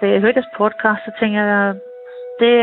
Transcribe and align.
Da 0.00 0.06
jeg 0.12 0.20
hørte 0.20 0.38
jeres 0.38 0.52
podcast, 0.56 1.00
så 1.06 1.10
tænkte 1.20 1.40
jeg, 1.40 1.74
det, 2.40 2.54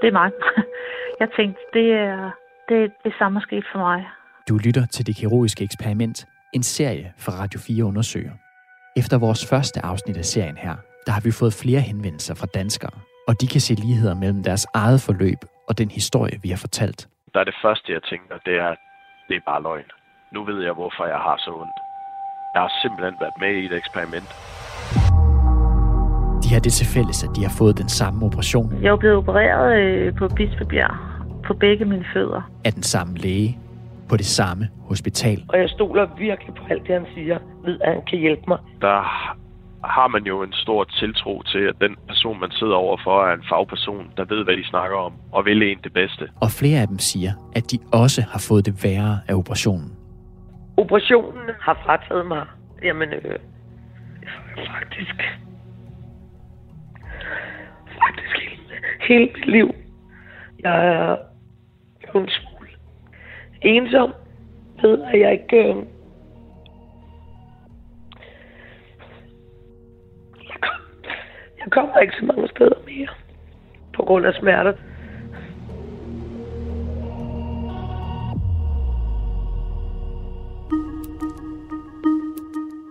det 0.00 0.08
er 0.08 0.12
mig. 0.12 0.30
Jeg 1.20 1.28
tænkte, 1.38 1.60
det 1.72 1.92
er 1.92 2.30
det, 2.68 2.92
det 3.04 3.12
samme 3.18 3.40
sket 3.40 3.64
for 3.72 3.78
mig. 3.78 4.08
Du 4.48 4.54
lytter 4.66 4.86
til 4.86 5.06
Det 5.06 5.16
Kirurgiske 5.16 5.64
Eksperiment, 5.64 6.26
en 6.54 6.62
serie 6.62 7.12
fra 7.18 7.32
Radio 7.42 7.60
4 7.60 7.84
Undersøger. 7.84 8.34
Efter 8.96 9.18
vores 9.18 9.50
første 9.50 9.84
afsnit 9.84 10.16
af 10.16 10.24
serien 10.24 10.56
her, 10.56 10.76
der 11.06 11.12
har 11.12 11.20
vi 11.20 11.32
fået 11.40 11.54
flere 11.62 11.80
henvendelser 11.80 12.34
fra 12.34 12.46
danskere, 12.54 12.96
og 13.28 13.40
de 13.40 13.46
kan 13.46 13.60
se 13.60 13.74
ligheder 13.74 14.14
mellem 14.14 14.42
deres 14.42 14.66
eget 14.74 15.00
forløb 15.06 15.40
og 15.68 15.78
den 15.78 15.90
historie, 15.90 16.36
vi 16.42 16.48
har 16.48 16.60
fortalt. 16.66 17.08
Der 17.34 17.40
er 17.40 17.44
det 17.44 17.54
første, 17.62 17.92
jeg 17.92 18.02
tænker, 18.02 18.34
det 18.46 18.54
er, 18.66 18.74
det 19.28 19.36
er 19.36 19.44
bare 19.46 19.62
løgn. 19.62 19.90
Nu 20.32 20.44
ved 20.44 20.62
jeg, 20.64 20.72
hvorfor 20.72 21.06
jeg 21.06 21.18
har 21.18 21.36
så 21.44 21.50
ondt. 21.50 21.78
Jeg 22.54 22.62
har 22.62 22.72
simpelthen 22.82 23.16
været 23.20 23.36
med 23.40 23.52
i 23.62 23.64
et 23.66 23.72
eksperiment. 23.72 24.30
De 26.50 26.54
har 26.54 26.60
det 26.60 26.72
til 26.72 26.86
fælles, 26.86 27.24
at 27.24 27.30
de 27.36 27.42
har 27.42 27.54
fået 27.58 27.78
den 27.78 27.88
samme 27.88 28.26
operation. 28.26 28.82
Jeg 28.82 28.90
er 28.90 28.96
blevet 28.96 29.16
opereret 29.16 29.80
øh, 29.80 30.14
på 30.14 30.28
Bispebjerg 30.28 30.94
på 31.46 31.54
begge 31.54 31.84
mine 31.84 32.04
fødder. 32.14 32.42
Af 32.64 32.72
den 32.72 32.82
samme 32.82 33.14
læge 33.16 33.58
på 34.08 34.16
det 34.16 34.26
samme 34.26 34.68
hospital. 34.88 35.44
Og 35.48 35.58
jeg 35.58 35.68
stoler 35.68 36.06
virkelig 36.18 36.54
på 36.54 36.62
alt 36.70 36.82
det, 36.86 36.94
han 36.94 37.06
siger. 37.14 37.38
Ved, 37.64 37.80
at 37.80 37.92
han 37.94 38.02
kan 38.10 38.18
hjælpe 38.18 38.42
mig. 38.48 38.58
Der 38.80 38.98
har 39.84 40.08
man 40.08 40.22
jo 40.24 40.42
en 40.42 40.52
stor 40.52 40.84
tiltro 40.84 41.42
til, 41.42 41.58
at 41.58 41.74
den 41.80 41.96
person, 42.08 42.40
man 42.40 42.50
sidder 42.50 42.74
overfor, 42.74 43.24
er 43.24 43.34
en 43.34 43.44
fagperson, 43.48 44.10
der 44.16 44.24
ved, 44.24 44.44
hvad 44.44 44.56
de 44.56 44.66
snakker 44.68 44.96
om, 44.96 45.12
og 45.32 45.44
vil 45.44 45.62
en 45.62 45.78
det 45.84 45.92
bedste. 45.92 46.28
Og 46.40 46.50
flere 46.50 46.80
af 46.80 46.88
dem 46.88 46.98
siger, 46.98 47.32
at 47.56 47.70
de 47.70 47.78
også 47.92 48.22
har 48.32 48.44
fået 48.48 48.66
det 48.66 48.84
værre 48.84 49.18
af 49.28 49.34
operationen. 49.34 49.90
Operationen 50.76 51.46
har 51.60 51.80
frataget 51.84 52.26
mig, 52.26 52.42
jamen, 52.82 53.08
øh, 53.08 53.38
faktisk, 54.56 54.70
faktisk 54.70 55.49
hele, 59.10 59.30
mit 59.34 59.46
liv. 59.46 59.74
Jeg 60.62 60.86
er 60.86 61.16
en 62.14 62.28
smule 62.28 62.70
ensom, 63.62 64.12
ved 64.82 65.02
at 65.02 65.20
jeg 65.20 65.32
ikke... 65.32 65.56
Øh, 65.56 65.76
jeg, 70.48 70.58
kom, 70.60 70.80
jeg 71.58 71.70
kommer 71.70 71.98
ikke 71.98 72.14
så 72.20 72.24
mange 72.24 72.48
steder 72.48 72.78
mere 72.86 73.08
på 73.94 74.02
grund 74.02 74.26
af 74.26 74.34
smerter. 74.34 74.72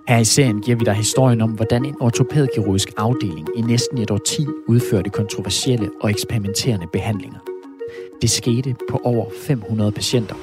Her 0.10 0.18
i 0.18 0.26
serien 0.26 0.62
giver 0.62 0.78
vi 0.78 0.86
dig 0.86 0.94
historien 0.94 1.42
om, 1.42 1.52
hvordan 1.52 1.86
en 1.86 1.96
ortopædkirurgisk 2.00 2.90
afdeling 2.98 3.48
i 3.58 3.62
næsten 3.62 3.98
et 3.98 4.12
årti 4.12 4.46
udførte 4.68 5.10
kontroversielle 5.10 5.90
og 6.02 6.10
eksperimenterende 6.10 6.88
behandlinger. 6.94 7.40
Det 8.22 8.30
skete 8.30 8.76
på 8.90 9.02
over 9.04 9.26
500 9.48 9.92
patienter. 9.92 10.36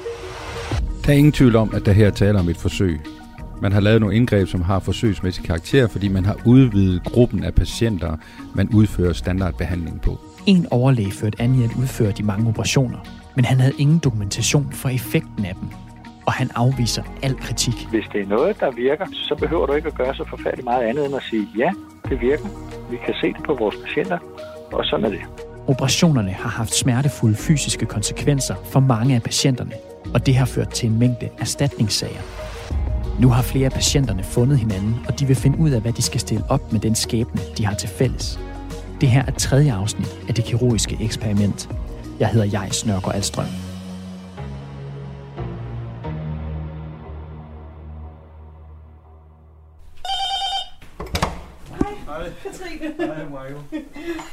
Der 1.05 1.11
er 1.13 1.17
ingen 1.17 1.31
tvivl 1.31 1.55
om, 1.55 1.71
at 1.73 1.85
der 1.85 1.91
her 1.91 2.09
taler 2.09 2.39
om 2.39 2.49
et 2.49 2.57
forsøg. 2.57 2.99
Man 3.61 3.71
har 3.71 3.79
lavet 3.79 4.01
nogle 4.01 4.15
indgreb, 4.15 4.47
som 4.47 4.61
har 4.61 4.79
forsøgsmæssig 4.79 5.43
karakter, 5.43 5.87
fordi 5.87 6.07
man 6.07 6.25
har 6.25 6.37
udvidet 6.45 7.03
gruppen 7.03 7.43
af 7.43 7.53
patienter, 7.53 8.17
man 8.55 8.69
udfører 8.73 9.13
standardbehandling 9.13 10.01
på. 10.01 10.17
En 10.45 10.67
overlæge 10.71 11.11
førte 11.11 11.41
an 11.41 11.55
i 11.55 11.63
at 11.63 11.71
udføre 11.79 12.11
de 12.11 12.23
mange 12.23 12.49
operationer, 12.49 12.99
men 13.35 13.45
han 13.45 13.59
havde 13.59 13.73
ingen 13.77 13.97
dokumentation 13.97 14.67
for 14.71 14.89
effekten 14.89 15.45
af 15.45 15.55
dem. 15.61 15.86
Og 16.27 16.33
han 16.33 16.49
afviser 16.55 17.03
al 17.23 17.35
kritik. 17.35 17.87
Hvis 17.89 18.05
det 18.13 18.21
er 18.21 18.27
noget, 18.27 18.59
der 18.59 18.71
virker, 18.71 19.05
så 19.13 19.35
behøver 19.35 19.65
du 19.65 19.73
ikke 19.73 19.87
at 19.87 19.95
gøre 19.95 20.15
så 20.15 20.25
forfærdeligt 20.29 20.65
meget 20.65 20.83
andet 20.83 21.05
end 21.05 21.15
at 21.15 21.23
sige, 21.29 21.47
ja, 21.57 21.71
det 22.09 22.21
virker. 22.21 22.47
Vi 22.91 22.97
kan 23.05 23.13
se 23.21 23.27
det 23.27 23.43
på 23.45 23.53
vores 23.53 23.75
patienter, 23.85 24.17
og 24.71 24.85
sådan 24.85 25.05
er 25.05 25.09
det. 25.09 25.19
Operationerne 25.67 26.31
har 26.31 26.49
haft 26.49 26.75
smertefulde 26.75 27.35
fysiske 27.35 27.85
konsekvenser 27.85 28.55
for 28.71 28.79
mange 28.79 29.15
af 29.15 29.21
patienterne, 29.23 29.71
og 30.13 30.25
det 30.25 30.35
har 30.35 30.45
ført 30.45 30.69
til 30.69 30.89
en 30.89 30.99
mængde 30.99 31.29
erstatningssager. 31.39 32.21
Nu 33.21 33.29
har 33.29 33.41
flere 33.41 33.65
af 33.65 33.71
patienterne 33.71 34.23
fundet 34.23 34.57
hinanden, 34.57 34.95
og 35.07 35.19
de 35.19 35.25
vil 35.25 35.35
finde 35.35 35.59
ud 35.59 35.69
af, 35.71 35.81
hvad 35.81 35.93
de 35.93 36.01
skal 36.01 36.19
stille 36.19 36.43
op 36.49 36.71
med 36.71 36.79
den 36.79 36.95
skæbne, 36.95 37.41
de 37.57 37.65
har 37.65 37.75
til 37.75 37.89
fælles. 37.89 38.39
Det 39.01 39.09
her 39.09 39.25
er 39.25 39.31
tredje 39.31 39.73
afsnit 39.73 40.17
af 40.27 40.33
det 40.33 40.45
kirurgiske 40.45 40.97
eksperiment. 41.01 41.69
Jeg 42.19 42.27
hedder 42.27 42.45
Jais 42.45 42.85
Nørgaard 42.85 43.15
Alstrøm. 43.15 43.66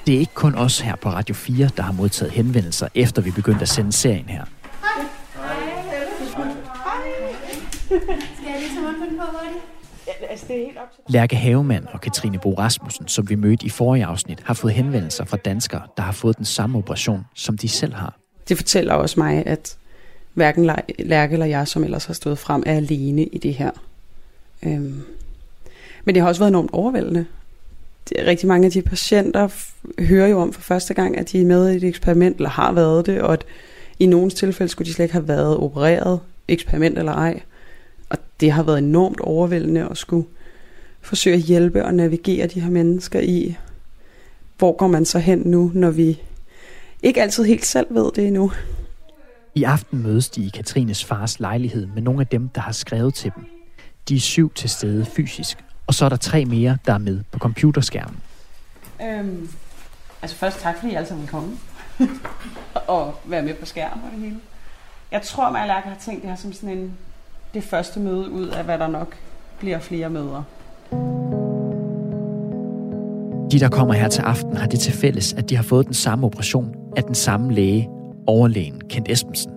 Det 0.07 0.15
er 0.15 0.19
ikke 0.19 0.35
kun 0.35 0.55
os 0.55 0.81
her 0.81 0.97
på 0.97 1.09
Radio 1.09 1.35
4, 1.35 1.71
der 1.77 1.83
har 1.83 1.93
modtaget 1.93 2.33
henvendelser, 2.33 2.89
efter 2.95 3.23
vi 3.23 3.31
begyndte 3.31 3.63
at 3.63 3.69
sende 3.69 3.93
serien 3.93 4.29
her. 4.29 4.45
Hej. 4.81 5.05
Skal 7.87 7.99
jeg 8.47 8.61
lige 8.61 8.71
tage 8.75 9.17
på 9.19 9.25
hurtigt? 9.33 9.65
Altså, 10.31 10.47
det 10.49 10.57
er 10.61 10.65
helt 10.65 10.79
op 10.79 10.93
til... 10.93 11.03
Lærke 11.09 11.37
Havemann 11.37 11.87
og 11.93 12.01
Katrine 12.01 12.39
Bo 12.39 12.55
Rasmussen, 12.55 13.09
som 13.09 13.29
vi 13.29 13.35
mødte 13.35 13.67
i 13.67 13.69
forrige 13.69 14.05
afsnit, 14.05 14.41
har 14.45 14.55
fået 14.55 14.75
henvendelser 14.75 15.25
fra 15.25 15.37
danskere, 15.37 15.83
der 15.97 16.03
har 16.03 16.13
fået 16.13 16.37
den 16.37 16.45
samme 16.45 16.79
operation, 16.79 17.25
som 17.35 17.59
de 17.59 17.69
selv 17.69 17.95
har. 17.95 18.19
Det 18.49 18.57
fortæller 18.57 18.95
også 18.95 19.21
mig, 19.21 19.47
at 19.47 19.77
hverken 20.35 20.65
Lærke 20.99 21.33
eller 21.33 21.47
jeg, 21.47 21.69
som 21.69 21.85
ellers 21.85 22.05
har 22.05 22.15
stået 22.15 22.39
frem, 22.39 22.63
er 22.67 22.73
alene 22.77 23.25
i 23.25 23.39
det 23.39 23.55
her. 23.55 23.71
Øhm. 24.63 25.03
Men 26.05 26.15
det 26.15 26.23
har 26.23 26.29
også 26.29 26.41
været 26.41 26.51
enormt 26.51 26.71
overvældende. 26.73 27.27
Rigtig 28.13 28.49
mange 28.49 28.67
af 28.67 28.73
de 28.73 28.83
patienter 28.83 29.49
hører 29.99 30.29
jo 30.29 30.41
om 30.41 30.53
for 30.53 30.61
første 30.61 30.95
gang, 30.95 31.19
at 31.19 31.33
de 31.33 31.41
er 31.41 31.45
med 31.47 31.73
i 31.73 31.77
et 31.77 31.85
eksperiment, 31.85 32.37
eller 32.37 32.51
har 32.51 32.73
været 32.73 33.07
det, 33.07 33.21
og 33.23 33.33
at 33.33 33.45
i 33.99 34.07
nogle 34.07 34.31
tilfælde 34.31 34.71
skulle 34.71 34.89
de 34.89 34.95
slet 34.95 35.05
ikke 35.05 35.13
have 35.13 35.29
været 35.29 35.57
opereret, 35.57 36.21
eksperiment 36.49 36.99
eller 36.99 37.13
ej. 37.13 37.43
Og 38.09 38.19
det 38.41 38.53
har 38.53 38.63
været 38.63 38.79
enormt 38.79 39.21
overvældende 39.21 39.89
at 39.91 39.99
skulle 39.99 40.27
forsøge 41.01 41.37
at 41.37 41.43
hjælpe 41.43 41.85
og 41.85 41.95
navigere 41.95 42.47
de 42.47 42.61
her 42.61 42.71
mennesker 42.71 43.21
i, 43.21 43.57
hvor 44.59 44.77
går 44.77 44.87
man 44.87 45.05
så 45.05 45.19
hen 45.19 45.39
nu, 45.39 45.71
når 45.75 45.91
vi 45.91 46.23
ikke 47.03 47.23
altid 47.23 47.45
helt 47.45 47.67
selv 47.67 47.87
ved 47.91 48.13
det 48.17 48.27
endnu. 48.27 48.53
I 49.55 49.63
aften 49.63 50.03
mødes 50.03 50.31
de 50.31 50.47
i 50.47 50.49
Katrines 50.49 51.05
fars 51.05 51.41
lejlighed 51.41 51.87
med 51.87 52.03
nogle 52.03 52.21
af 52.21 52.27
dem, 52.27 52.49
der 52.49 52.61
har 52.61 52.73
skrevet 52.73 53.15
til 53.15 53.33
dem. 53.37 53.45
De 54.09 54.17
er 54.17 54.21
syv 54.21 54.53
til 54.55 54.71
stede 54.71 55.05
fysisk, 55.05 55.59
og 55.87 55.95
så 55.95 56.05
er 56.05 56.09
der 56.09 56.17
tre 56.17 56.45
mere, 56.45 56.79
der 56.87 56.93
er 56.93 56.99
med 56.99 57.21
på 57.33 57.39
computerskærmen. 57.39 58.17
Øhm, 59.03 59.49
altså 60.23 60.37
først 60.37 60.61
tak, 60.61 60.75
fordi 60.79 60.93
I 60.93 60.95
alle 60.95 61.09
sammen 61.09 61.27
komme. 61.27 61.59
og 62.87 63.15
være 63.25 63.43
med 63.43 63.55
på 63.55 63.67
skærmen 63.67 64.05
og 64.05 64.11
det 64.13 64.21
hele. 64.21 64.37
Jeg 65.13 65.23
tror, 65.23 65.47
at 65.47 65.67
Lærke 65.67 65.89
har 65.89 65.97
tænkt 66.01 66.23
det 66.23 66.31
her 66.31 66.37
som 66.37 66.53
sådan 66.53 66.79
en, 66.79 66.93
det 67.55 67.65
første 67.65 68.01
møde 68.01 68.31
ud 68.31 68.47
af, 68.47 68.65
hvad 68.65 68.79
der 68.79 68.89
nok 68.89 69.17
bliver 69.59 69.79
flere 69.79 70.11
møder. 70.11 70.43
De, 73.53 73.61
der 73.61 73.69
kommer 73.69 73.95
her 73.95 74.09
til 74.09 74.23
aften, 74.23 74.57
har 74.57 74.67
det 74.67 74.81
til 74.81 74.93
fælles, 74.93 75.33
at 75.33 75.51
de 75.51 75.57
har 75.57 75.63
fået 75.63 75.87
den 75.87 75.95
samme 75.95 76.27
operation 76.27 76.75
af 76.97 77.03
den 77.03 77.15
samme 77.15 77.53
læge, 77.53 77.89
overlægen 78.27 78.81
Kent 78.89 79.11
Espensen. 79.11 79.54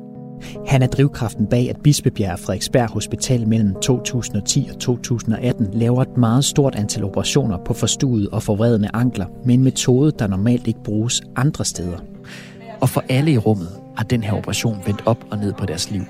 Han 0.67 0.81
er 0.81 0.87
drivkraften 0.87 1.47
bag, 1.47 1.69
at 1.69 1.77
Bispebjerg 1.83 2.33
og 2.33 2.39
Frederiksberg 2.39 2.89
Hospital 2.89 3.47
mellem 3.47 3.75
2010 3.75 4.69
og 4.73 4.79
2018 4.79 5.67
laver 5.73 6.01
et 6.01 6.17
meget 6.17 6.45
stort 6.45 6.75
antal 6.75 7.03
operationer 7.03 7.57
på 7.65 7.73
forstuede 7.73 8.29
og 8.31 8.43
forvredende 8.43 8.89
ankler 8.93 9.25
med 9.45 9.53
en 9.53 9.63
metode, 9.63 10.11
der 10.19 10.27
normalt 10.27 10.67
ikke 10.67 10.83
bruges 10.83 11.21
andre 11.35 11.65
steder. 11.65 11.97
Og 12.81 12.89
for 12.89 13.03
alle 13.09 13.31
i 13.31 13.37
rummet 13.37 13.69
har 13.97 14.03
den 14.03 14.23
her 14.23 14.33
operation 14.33 14.77
vendt 14.85 15.03
op 15.05 15.25
og 15.31 15.37
ned 15.37 15.53
på 15.53 15.65
deres 15.65 15.91
liv. 15.91 16.01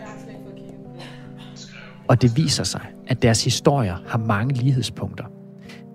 Og 2.07 2.21
det 2.21 2.37
viser 2.37 2.63
sig, 2.63 2.81
at 3.07 3.21
deres 3.21 3.43
historier 3.43 3.95
har 4.07 4.17
mange 4.17 4.53
lighedspunkter. 4.53 5.25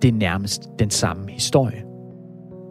Det 0.01 0.07
er 0.07 0.13
nærmest 0.13 0.69
den 0.79 0.89
samme 0.89 1.31
historie. 1.31 1.92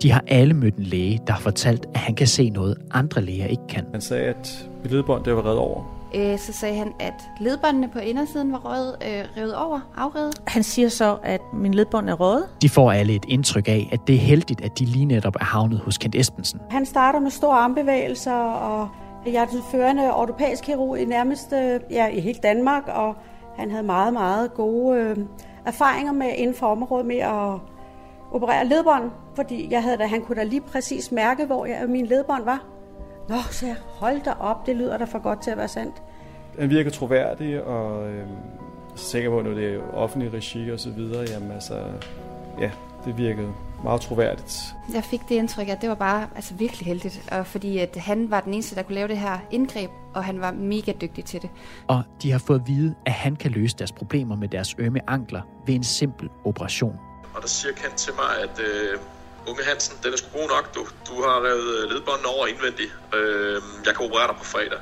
De 0.03 0.11
har 0.11 0.25
alle 0.27 0.55
mødt 0.55 0.77
en 0.77 0.85
læge, 0.85 1.21
der 1.27 1.33
har 1.33 1.41
fortalt, 1.41 1.87
at 1.95 2.01
han 2.01 2.15
kan 2.15 2.27
se 2.27 2.51
noget, 2.51 2.79
andre 2.91 3.23
læger 3.23 3.47
ikke 3.47 3.63
kan. 3.69 3.87
Han 3.93 4.01
sagde, 4.01 4.25
at 4.25 4.69
mit 4.83 4.93
ledbånd 4.93 5.25
det 5.25 5.37
var 5.37 5.45
reddet 5.47 5.59
over. 5.59 6.03
Øh, 6.15 6.39
så 6.39 6.53
sagde 6.53 6.75
han, 6.75 6.93
at 7.01 7.15
ledbåndene 7.41 7.89
på 7.89 7.99
indersiden 7.99 8.53
var 8.53 8.59
røget, 8.59 8.97
øh, 9.07 9.25
revet 9.37 9.55
over, 9.55 9.81
afrevet. 9.97 10.43
Han 10.47 10.63
siger 10.63 10.89
så, 10.89 11.17
at 11.23 11.41
min 11.55 11.75
ledbånd 11.75 12.09
er 12.09 12.15
røget. 12.15 12.45
De 12.63 12.69
får 12.69 12.93
alle 12.93 13.15
et 13.15 13.25
indtryk 13.29 13.69
af, 13.69 13.89
at 13.93 14.01
det 14.07 14.15
er 14.15 14.19
heldigt, 14.19 14.61
at 14.61 14.79
de 14.79 14.85
lige 14.85 15.05
netop 15.05 15.35
er 15.41 15.45
havnet 15.45 15.79
hos 15.79 15.99
Kent 15.99 16.15
Espensen. 16.15 16.61
Han 16.71 16.87
starter 16.87 17.21
med 17.21 17.31
store 17.31 17.57
armbevægelser, 17.57 18.35
og 18.35 18.89
jeg 19.27 19.43
er 19.43 19.47
den 19.47 19.61
førende 19.71 20.15
ortopædisk 20.15 20.65
kirurg 20.65 20.99
i 20.99 21.05
nærmeste, 21.05 21.81
ja, 21.91 22.09
i 22.09 22.21
hele 22.21 22.39
Danmark, 22.43 22.83
og 22.89 23.15
han 23.57 23.71
havde 23.71 23.83
meget, 23.83 24.13
meget 24.13 24.55
gode 24.55 24.99
øh, 24.99 25.17
erfaringer 25.67 26.13
med 26.13 26.31
inden 26.37 26.57
for 26.57 26.67
området 26.67 27.07
med 27.07 27.17
at 27.17 27.72
operere 28.33 28.67
ledbånd, 28.69 29.11
fordi 29.35 29.69
jeg 29.71 29.83
havde 29.83 29.97
da, 29.97 30.07
han 30.07 30.23
kunne 30.23 30.37
da 30.37 30.43
lige 30.43 30.61
præcis 30.61 31.13
mærke, 31.13 31.47
hvor 31.47 31.67
jeg, 31.67 31.89
min 31.89 32.07
ledbånd 32.07 32.45
var. 32.45 32.65
Nå, 33.29 33.37
så 33.51 33.67
jeg 33.67 33.77
holdt 33.89 34.25
da 34.25 34.33
op, 34.41 34.67
det 34.67 34.77
lyder 34.77 34.99
da 34.99 35.05
for 35.05 35.19
godt 35.19 35.43
til 35.43 35.51
at 35.51 35.57
være 35.57 35.69
sandt. 35.69 36.03
Han 36.59 36.71
virker 36.71 36.91
troværdig, 36.91 37.63
og 37.63 38.09
øh, 38.11 38.27
så 38.95 39.05
sikker 39.05 39.31
på, 39.31 39.39
at 39.39 39.45
det 39.45 39.75
er 39.75 39.81
offentlig 39.95 40.33
regi 40.33 40.71
og 40.71 40.81
så 40.81 40.91
videre, 40.91 41.25
jamen 41.31 41.51
altså, 41.51 41.75
ja, 42.61 42.71
det 43.05 43.19
virkede 43.19 43.53
meget 43.83 44.01
troværdigt. 44.01 44.75
Jeg 44.95 45.05
fik 45.05 45.21
det 45.29 45.35
indtryk, 45.35 45.69
at 45.69 45.81
det 45.81 45.89
var 45.89 45.95
bare 45.95 46.27
altså, 46.35 46.55
virkelig 46.55 46.87
heldigt, 46.87 47.29
og 47.33 47.47
fordi 47.47 47.79
at 47.79 47.97
han 47.97 48.31
var 48.31 48.41
den 48.41 48.55
eneste, 48.55 48.77
der 48.77 48.83
kunne 48.83 48.95
lave 48.95 49.09
det 49.09 49.19
her 49.19 49.39
indgreb, 49.51 49.91
og 50.15 50.25
han 50.25 50.41
var 50.41 50.53
mega 50.53 50.93
dygtig 51.01 51.25
til 51.25 51.43
det. 51.43 51.51
Og 51.89 52.03
de 52.23 52.33
har 52.33 52.39
fået 52.39 52.61
at 52.61 52.67
vide, 52.67 52.95
at 53.07 53.13
han 53.13 53.37
kan 53.37 53.51
løse 53.51 53.77
deres 53.79 53.93
problemer 53.93 54.37
med 54.37 54.49
deres 54.49 54.75
ømme 54.79 55.11
ankler 55.11 55.41
ved 55.67 55.75
en 55.75 55.85
simpel 55.85 56.29
operation. 56.45 57.12
Og 57.35 57.43
der 57.43 57.49
siger 57.49 57.73
Kent 57.75 57.97
til 57.97 58.13
mig, 58.21 58.31
at 58.45 58.57
øh, 58.69 58.99
unge 59.49 59.65
Hansen, 59.65 59.95
den 60.03 60.13
er 60.13 60.17
sgu 60.17 60.39
god 60.39 60.49
nok. 60.49 60.75
Du, 60.75 60.81
du 61.09 61.15
har 61.23 61.37
revet 61.47 61.91
ledbånden 61.93 62.27
over 62.35 62.47
indvendigt. 62.47 62.93
Øh, 63.15 63.63
jeg 63.87 63.95
kan 63.95 64.07
operere 64.07 64.29
dig 64.29 64.37
på 64.39 64.45
fredag. 64.45 64.79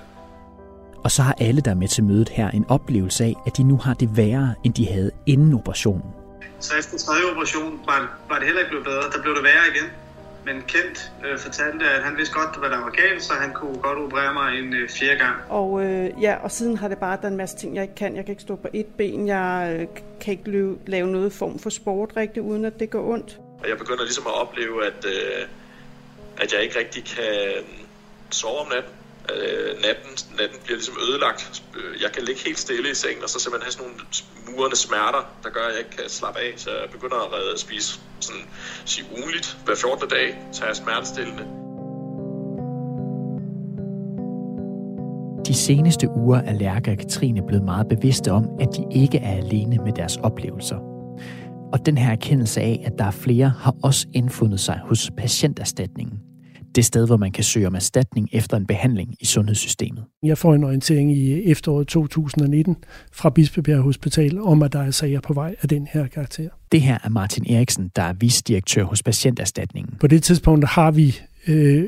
Og 1.04 1.10
så 1.10 1.22
har 1.22 1.34
alle, 1.40 1.60
der 1.60 1.70
er 1.70 1.74
med 1.74 1.88
til 1.88 2.04
mødet 2.04 2.28
her, 2.28 2.50
en 2.50 2.66
oplevelse 2.68 3.24
af, 3.24 3.34
at 3.46 3.56
de 3.56 3.62
nu 3.62 3.76
har 3.76 3.94
det 3.94 4.16
værre, 4.16 4.54
end 4.64 4.74
de 4.74 4.88
havde 4.88 5.10
inden 5.26 5.54
operationen. 5.54 6.10
Så 6.60 6.72
efter 6.78 6.98
tredje 6.98 7.30
operation 7.32 7.80
var, 7.86 8.18
var 8.28 8.36
det 8.38 8.44
heller 8.44 8.60
ikke 8.60 8.70
blevet 8.70 8.86
bedre. 8.86 9.02
Der 9.14 9.22
blev 9.22 9.34
det 9.34 9.44
værre 9.44 9.64
igen. 9.74 9.86
Men 10.44 10.62
Kent 10.62 11.12
øh, 11.24 11.38
fortalte, 11.38 11.84
at 11.84 12.02
han 12.02 12.16
vidste 12.16 12.34
godt, 12.34 12.56
hvad 12.56 12.70
der 12.70 12.80
var 12.80 12.90
galt, 12.90 13.22
så 13.22 13.32
han 13.32 13.52
kunne 13.52 13.78
godt 13.78 13.98
operere 13.98 14.34
mig 14.34 14.58
en 14.58 14.74
øh, 14.74 14.88
fjerde 14.88 15.18
gang. 15.18 15.36
Og 15.48 15.84
øh, 15.84 16.10
ja, 16.22 16.36
og 16.42 16.50
siden 16.50 16.76
har 16.76 16.88
det 16.88 16.98
bare 16.98 17.18
der 17.22 17.28
en 17.28 17.36
masse 17.36 17.56
ting, 17.56 17.74
jeg 17.74 17.82
ikke 17.82 17.94
kan. 17.94 18.16
Jeg 18.16 18.24
kan 18.24 18.32
ikke 18.32 18.42
stå 18.42 18.56
på 18.56 18.68
et 18.72 18.86
ben. 18.86 19.26
Jeg 19.26 19.76
øh, 19.80 19.86
kan 20.20 20.32
ikke 20.32 20.50
løbe, 20.50 20.78
lave 20.86 21.06
noget 21.06 21.32
form 21.32 21.58
for 21.58 21.70
sport 21.70 22.10
rigtigt, 22.16 22.44
uden 22.44 22.64
at 22.64 22.80
det 22.80 22.90
går 22.90 23.12
ondt. 23.12 23.38
Og 23.62 23.68
jeg 23.68 23.78
begynder 23.78 24.02
ligesom 24.02 24.24
at 24.26 24.34
opleve, 24.34 24.86
at, 24.86 25.04
øh, 25.06 25.46
at 26.38 26.52
jeg 26.52 26.62
ikke 26.62 26.78
rigtig 26.78 27.04
kan 27.04 27.64
sove 28.30 28.58
om 28.58 28.66
natten. 28.68 28.92
Øh, 29.34 29.82
natten, 29.82 30.12
natten 30.38 30.58
bliver 30.64 30.76
ligesom 30.76 30.96
ødelagt. 31.08 31.62
Øh, 31.76 32.02
jeg 32.02 32.12
kan 32.12 32.22
ligge 32.22 32.40
helt 32.46 32.58
stille 32.58 32.90
i 32.90 32.94
sengen, 32.94 33.22
og 33.24 33.30
så 33.30 33.38
simpelthen 33.40 33.64
have 33.66 33.72
sådan 33.72 33.86
nogle 33.86 34.00
murende 34.48 34.76
smerter, 34.76 35.22
der 35.42 35.50
gør, 35.50 35.64
at 35.68 35.72
jeg 35.72 35.78
ikke 35.78 35.96
kan 35.96 36.08
slappe 36.08 36.40
af. 36.40 36.52
Så 36.56 36.70
jeg 36.70 36.90
begynder 36.90 37.16
at 37.16 37.32
redde, 37.32 37.60
spise 37.60 38.00
sådan, 38.20 38.46
sige 38.84 39.06
ugenligt. 39.18 39.56
Hver 39.64 39.74
14. 39.74 40.08
dag 40.08 40.26
tager 40.52 40.66
jeg 40.66 40.76
smertestillende. 40.76 41.44
De 45.46 45.54
seneste 45.54 46.08
uger 46.08 46.38
er 46.38 46.52
Lærke 46.52 46.90
og 46.90 46.98
Katrine 46.98 47.42
blevet 47.46 47.64
meget 47.64 47.88
bevidste 47.88 48.32
om, 48.32 48.46
at 48.60 48.68
de 48.76 48.84
ikke 48.90 49.18
er 49.18 49.36
alene 49.36 49.78
med 49.84 49.92
deres 49.92 50.16
oplevelser. 50.16 50.76
Og 51.72 51.86
den 51.86 51.98
her 51.98 52.12
erkendelse 52.12 52.60
af, 52.60 52.82
at 52.84 52.92
der 52.98 53.04
er 53.04 53.10
flere, 53.10 53.48
har 53.48 53.74
også 53.82 54.06
indfundet 54.14 54.60
sig 54.60 54.80
hos 54.84 55.10
patienterstatningen. 55.18 56.29
Det 56.74 56.84
sted, 56.84 57.06
hvor 57.06 57.16
man 57.16 57.32
kan 57.32 57.44
søge 57.44 57.66
om 57.66 57.74
erstatning 57.74 58.28
efter 58.32 58.56
en 58.56 58.66
behandling 58.66 59.14
i 59.20 59.24
sundhedssystemet. 59.24 60.04
Jeg 60.22 60.38
får 60.38 60.54
en 60.54 60.64
orientering 60.64 61.12
i 61.12 61.50
efteråret 61.50 61.88
2019 61.88 62.76
fra 63.12 63.30
Bispebjerg 63.30 63.82
Hospital 63.82 64.40
om, 64.40 64.62
at 64.62 64.72
der 64.72 64.82
er 64.82 64.90
sager 64.90 65.20
på 65.20 65.32
vej 65.32 65.54
af 65.62 65.68
den 65.68 65.88
her 65.92 66.06
karakter. 66.06 66.48
Det 66.72 66.80
her 66.80 66.98
er 67.04 67.08
Martin 67.08 67.54
Eriksen, 67.54 67.90
der 67.96 68.02
er 68.02 68.12
visdirektør 68.12 68.84
hos 68.84 69.02
Patienterstatningen. 69.02 69.94
På 70.00 70.06
det 70.06 70.22
tidspunkt 70.22 70.68
har 70.68 70.90
vi 70.90 71.20
øh, 71.46 71.84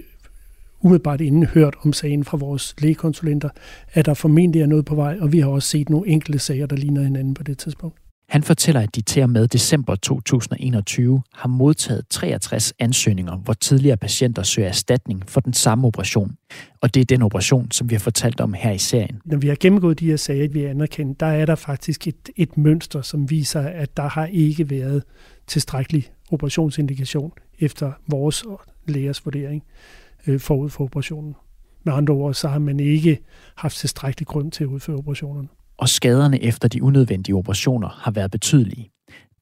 umiddelbart 0.81 1.21
inden 1.21 1.47
hørt 1.47 1.75
om 1.85 1.93
sagen 1.93 2.25
fra 2.25 2.37
vores 2.37 2.75
lægekonsulenter, 2.79 3.49
at 3.93 4.07
der 4.07 4.15
formentlig 4.15 4.63
er 4.63 4.67
noget 4.67 4.85
på 4.85 4.95
vej, 4.95 5.17
og 5.21 5.33
vi 5.33 5.41
har 5.41 5.49
også 5.49 5.69
set 5.69 5.91
nogle 5.91 6.09
enkelte 6.09 6.39
sager, 6.39 6.67
der 6.67 6.77
ligner 6.77 7.03
hinanden 7.03 7.35
på 7.35 7.43
det 7.43 7.59
tidspunkt. 7.59 8.02
Han 8.29 8.43
fortæller, 8.43 8.81
at 8.81 8.95
de 8.95 9.01
til 9.01 9.23
og 9.23 9.31
med 9.31 9.49
december 9.49 9.95
2021 9.95 11.23
har 11.35 11.49
modtaget 11.49 12.09
63 12.11 12.73
ansøgninger, 12.79 13.37
hvor 13.37 13.53
tidligere 13.53 13.97
patienter 13.97 14.43
søger 14.43 14.69
erstatning 14.69 15.23
for 15.29 15.41
den 15.41 15.53
samme 15.53 15.87
operation. 15.87 16.37
Og 16.81 16.95
det 16.95 17.01
er 17.01 17.05
den 17.05 17.23
operation, 17.23 17.71
som 17.71 17.91
vi 17.91 17.95
har 17.95 18.01
fortalt 18.01 18.41
om 18.41 18.55
her 18.55 18.71
i 18.71 18.79
serien. 18.79 19.21
Når 19.25 19.37
vi 19.37 19.49
har 19.49 19.57
gennemgået 19.61 20.01
de 20.01 20.07
her 20.07 20.17
sager, 20.17 20.49
vi 20.49 20.65
anerkendt, 20.65 21.21
der 21.21 21.27
er 21.27 21.47
der 21.47 21.55
faktisk 21.55 22.09
et, 22.09 22.31
et 22.37 22.57
mønster, 22.57 23.03
som 23.03 23.31
viser, 23.31 23.61
at 23.61 23.97
der 23.97 24.09
har 24.09 24.27
ikke 24.27 24.71
været 24.71 25.03
tilstrækkelig 25.47 26.13
operationsindikation 26.31 27.33
efter 27.59 27.93
vores 28.09 28.45
lægers 28.87 29.25
vurdering 29.25 29.63
øh, 30.27 30.41
forud 30.41 30.71
for 30.71 30.85
operationen. 30.85 31.35
Med 31.85 31.93
andre 31.93 32.15
ord, 32.15 32.35
så 32.35 32.49
har 32.49 32.59
man 32.59 32.81
ikke 32.81 33.19
haft 33.57 33.77
tilstrækkelig 33.77 34.27
grund 34.27 34.53
til 34.53 34.65
at 34.65 34.69
udføre 34.69 34.97
operationerne 34.97 35.49
og 35.83 35.89
skaderne 35.89 36.43
efter 36.43 36.69
de 36.69 36.83
unødvendige 36.83 37.35
operationer 37.35 37.89
har 37.89 38.11
været 38.11 38.31
betydelige. 38.31 38.91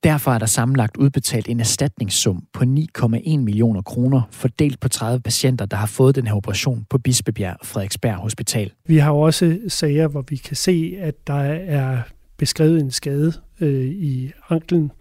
Derfor 0.02 0.30
er 0.30 0.38
der 0.38 0.46
sammenlagt 0.46 0.96
udbetalt 0.96 1.48
en 1.48 1.60
erstatningssum 1.60 2.44
på 2.52 2.64
9,1 2.64 3.38
millioner 3.38 3.82
kroner, 3.82 4.22
fordelt 4.30 4.80
på 4.80 4.88
30 4.88 5.20
patienter, 5.20 5.66
der 5.66 5.76
har 5.76 5.86
fået 5.86 6.14
den 6.14 6.26
her 6.26 6.34
operation 6.34 6.86
på 6.90 6.98
Bispebjerg 6.98 7.56
og 7.60 7.66
Frederiksberg 7.66 8.14
Hospital. 8.14 8.72
Vi 8.86 8.98
har 8.98 9.12
også 9.12 9.58
sager, 9.68 10.08
hvor 10.08 10.24
vi 10.28 10.36
kan 10.36 10.56
se, 10.56 10.96
at 10.98 11.26
der 11.26 11.42
er 11.44 12.02
beskrevet 12.36 12.80
en 12.80 12.90
skade 12.90 13.32
øh, 13.60 13.84
i 13.84 14.32
anklen 14.48 14.92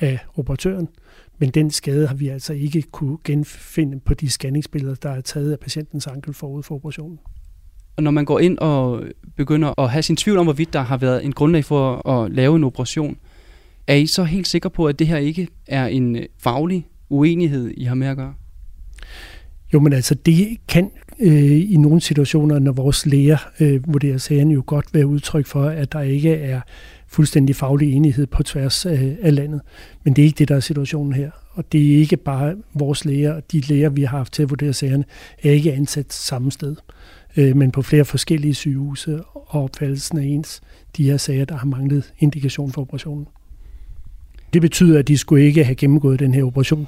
af 0.00 0.18
operatøren, 0.36 0.88
men 1.38 1.50
den 1.50 1.70
skade 1.70 2.06
har 2.06 2.14
vi 2.14 2.28
altså 2.28 2.52
ikke 2.52 2.82
kunne 2.82 3.18
genfinde 3.24 4.00
på 4.00 4.14
de 4.14 4.30
scanningsbilleder, 4.30 4.94
der 4.94 5.10
er 5.10 5.20
taget 5.20 5.52
af 5.52 5.58
patientens 5.58 6.06
ankel 6.06 6.34
forud 6.34 6.62
for 6.62 6.74
operationen. 6.74 7.18
Og 7.96 8.02
når 8.02 8.10
man 8.10 8.24
går 8.24 8.38
ind 8.38 8.58
og 8.58 9.02
begynder 9.36 9.80
at 9.80 9.90
have 9.90 10.02
sin 10.02 10.16
tvivl 10.16 10.38
om, 10.38 10.46
hvorvidt 10.46 10.72
der 10.72 10.82
har 10.82 10.96
været 10.96 11.24
en 11.24 11.32
grundlag 11.32 11.64
for 11.64 12.08
at 12.08 12.30
lave 12.32 12.56
en 12.56 12.64
operation, 12.64 13.16
er 13.86 13.94
I 13.94 14.06
så 14.06 14.24
helt 14.24 14.48
sikre 14.48 14.70
på, 14.70 14.86
at 14.86 14.98
det 14.98 15.06
her 15.06 15.16
ikke 15.16 15.48
er 15.66 15.86
en 15.86 16.16
øh, 16.16 16.22
faglig 16.38 16.86
uenighed, 17.08 17.70
I 17.76 17.84
har 17.84 17.94
med 17.94 18.06
at 18.06 18.16
gøre? 18.16 18.34
Jo, 19.74 19.80
men 19.80 19.92
altså 19.92 20.14
det 20.14 20.58
kan 20.68 20.90
øh, 21.20 21.72
i 21.72 21.76
nogle 21.76 22.00
situationer, 22.00 22.58
når 22.58 22.72
vores 22.72 23.06
læger 23.06 23.38
øh, 23.60 23.92
vurderer 23.92 24.18
sagen, 24.18 24.50
jo 24.50 24.62
godt 24.66 24.94
være 24.94 25.06
udtryk 25.06 25.46
for, 25.46 25.64
at 25.64 25.92
der 25.92 26.00
ikke 26.00 26.34
er 26.34 26.60
fuldstændig 27.08 27.56
faglig 27.56 27.92
enighed 27.92 28.26
på 28.26 28.42
tværs 28.42 28.86
af, 28.86 29.16
af 29.22 29.34
landet. 29.34 29.60
Men 30.04 30.16
det 30.16 30.22
er 30.22 30.26
ikke 30.26 30.38
det, 30.38 30.48
der 30.48 30.56
er 30.56 30.60
situationen 30.60 31.12
her. 31.12 31.30
Og 31.50 31.72
det 31.72 31.92
er 31.92 31.96
ikke 31.96 32.16
bare 32.16 32.54
vores 32.74 33.04
læger, 33.04 33.40
de 33.40 33.60
læger, 33.60 33.88
vi 33.88 34.02
har 34.02 34.18
haft 34.18 34.32
til 34.32 34.42
at 34.42 34.50
vurdere 34.50 34.72
sagerne, 34.72 35.04
er 35.42 35.50
ikke 35.50 35.72
ansat 35.72 36.12
samme 36.12 36.52
sted 36.52 36.70
øh, 36.70 37.03
Øh, 37.36 37.56
men 37.56 37.70
på 37.70 37.82
flere 37.82 38.04
forskellige 38.04 38.54
sygehuse, 38.54 39.20
og 39.24 39.62
opfattelsen 39.62 40.18
af 40.18 40.24
ens 40.24 40.60
de 40.96 41.04
her 41.04 41.16
sager, 41.16 41.44
der 41.44 41.56
har 41.56 41.66
manglet 41.66 42.12
indikation 42.18 42.72
for 42.72 42.82
operationen. 42.82 43.26
Det 44.52 44.62
betyder, 44.62 44.98
at 44.98 45.08
de 45.08 45.18
skulle 45.18 45.44
ikke 45.44 45.64
have 45.64 45.74
gennemgået 45.74 46.20
den 46.20 46.34
her 46.34 46.44
operation. 46.44 46.86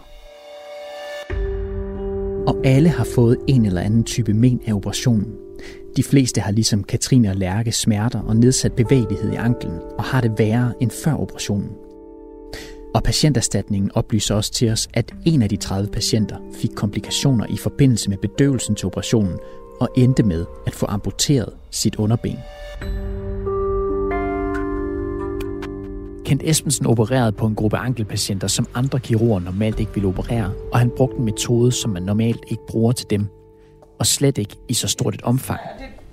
Og 2.47 2.61
alle 2.65 2.89
har 2.89 3.07
fået 3.15 3.37
en 3.49 3.67
eller 3.67 3.81
anden 3.81 4.05
type 4.05 4.33
men 4.33 4.61
af 4.67 4.73
operationen. 4.73 5.35
De 5.97 6.03
fleste 6.03 6.41
har 6.41 6.53
ligesom 6.53 6.85
Katrine 6.85 7.31
og 7.31 7.37
Lærke 7.37 7.73
smerter 7.73 8.21
og 8.21 8.37
nedsat 8.37 8.73
bevægelighed 8.73 9.33
i 9.33 9.37
anklen, 9.37 9.79
og 9.99 10.05
har 10.05 10.21
det 10.21 10.33
værre 10.39 10.73
end 10.81 10.91
før 11.05 11.13
operationen. 11.13 11.71
Og 12.95 13.03
patienterstatningen 13.03 13.91
oplyser 13.95 14.35
også 14.35 14.53
til 14.53 14.71
os, 14.71 14.89
at 14.95 15.13
en 15.25 15.43
af 15.43 15.49
de 15.49 15.57
30 15.57 15.89
patienter 15.91 16.37
fik 16.61 16.71
komplikationer 16.75 17.47
i 17.47 17.57
forbindelse 17.57 18.11
med 18.11 18.19
bedøvelsen 18.19 18.75
til 18.75 18.87
operationen, 18.87 19.39
og 19.81 19.89
endte 19.97 20.23
med 20.23 20.47
at 20.67 20.75
få 20.75 20.87
amputeret 20.87 21.57
sit 21.71 21.97
underben. 21.97 22.39
Kent 26.25 26.43
Espensen 26.45 26.87
opererede 26.87 27.33
på 27.33 27.47
en 27.47 27.55
gruppe 27.55 27.77
ankelpatienter, 27.77 28.49
som 28.49 28.67
andre 28.75 29.01
kirurger 29.01 29.41
normalt 29.41 29.81
ikke 29.81 29.95
ville 29.95 30.09
operere, 30.09 30.53
og 30.73 30.79
han 30.79 30.91
brugte 30.97 31.17
en 31.17 31.25
metode, 31.25 31.73
som 31.73 31.91
man 31.91 32.03
normalt 32.03 32.45
ikke 32.49 32.67
bruger 32.69 32.93
til 32.93 33.11
dem, 33.11 33.27
og 33.99 34.07
slet 34.07 34.39
ikke 34.39 34.57
i 34.69 34.75
så 34.75 34.89
stort 34.89 35.15
et 35.15 35.23
omfang. 35.23 35.61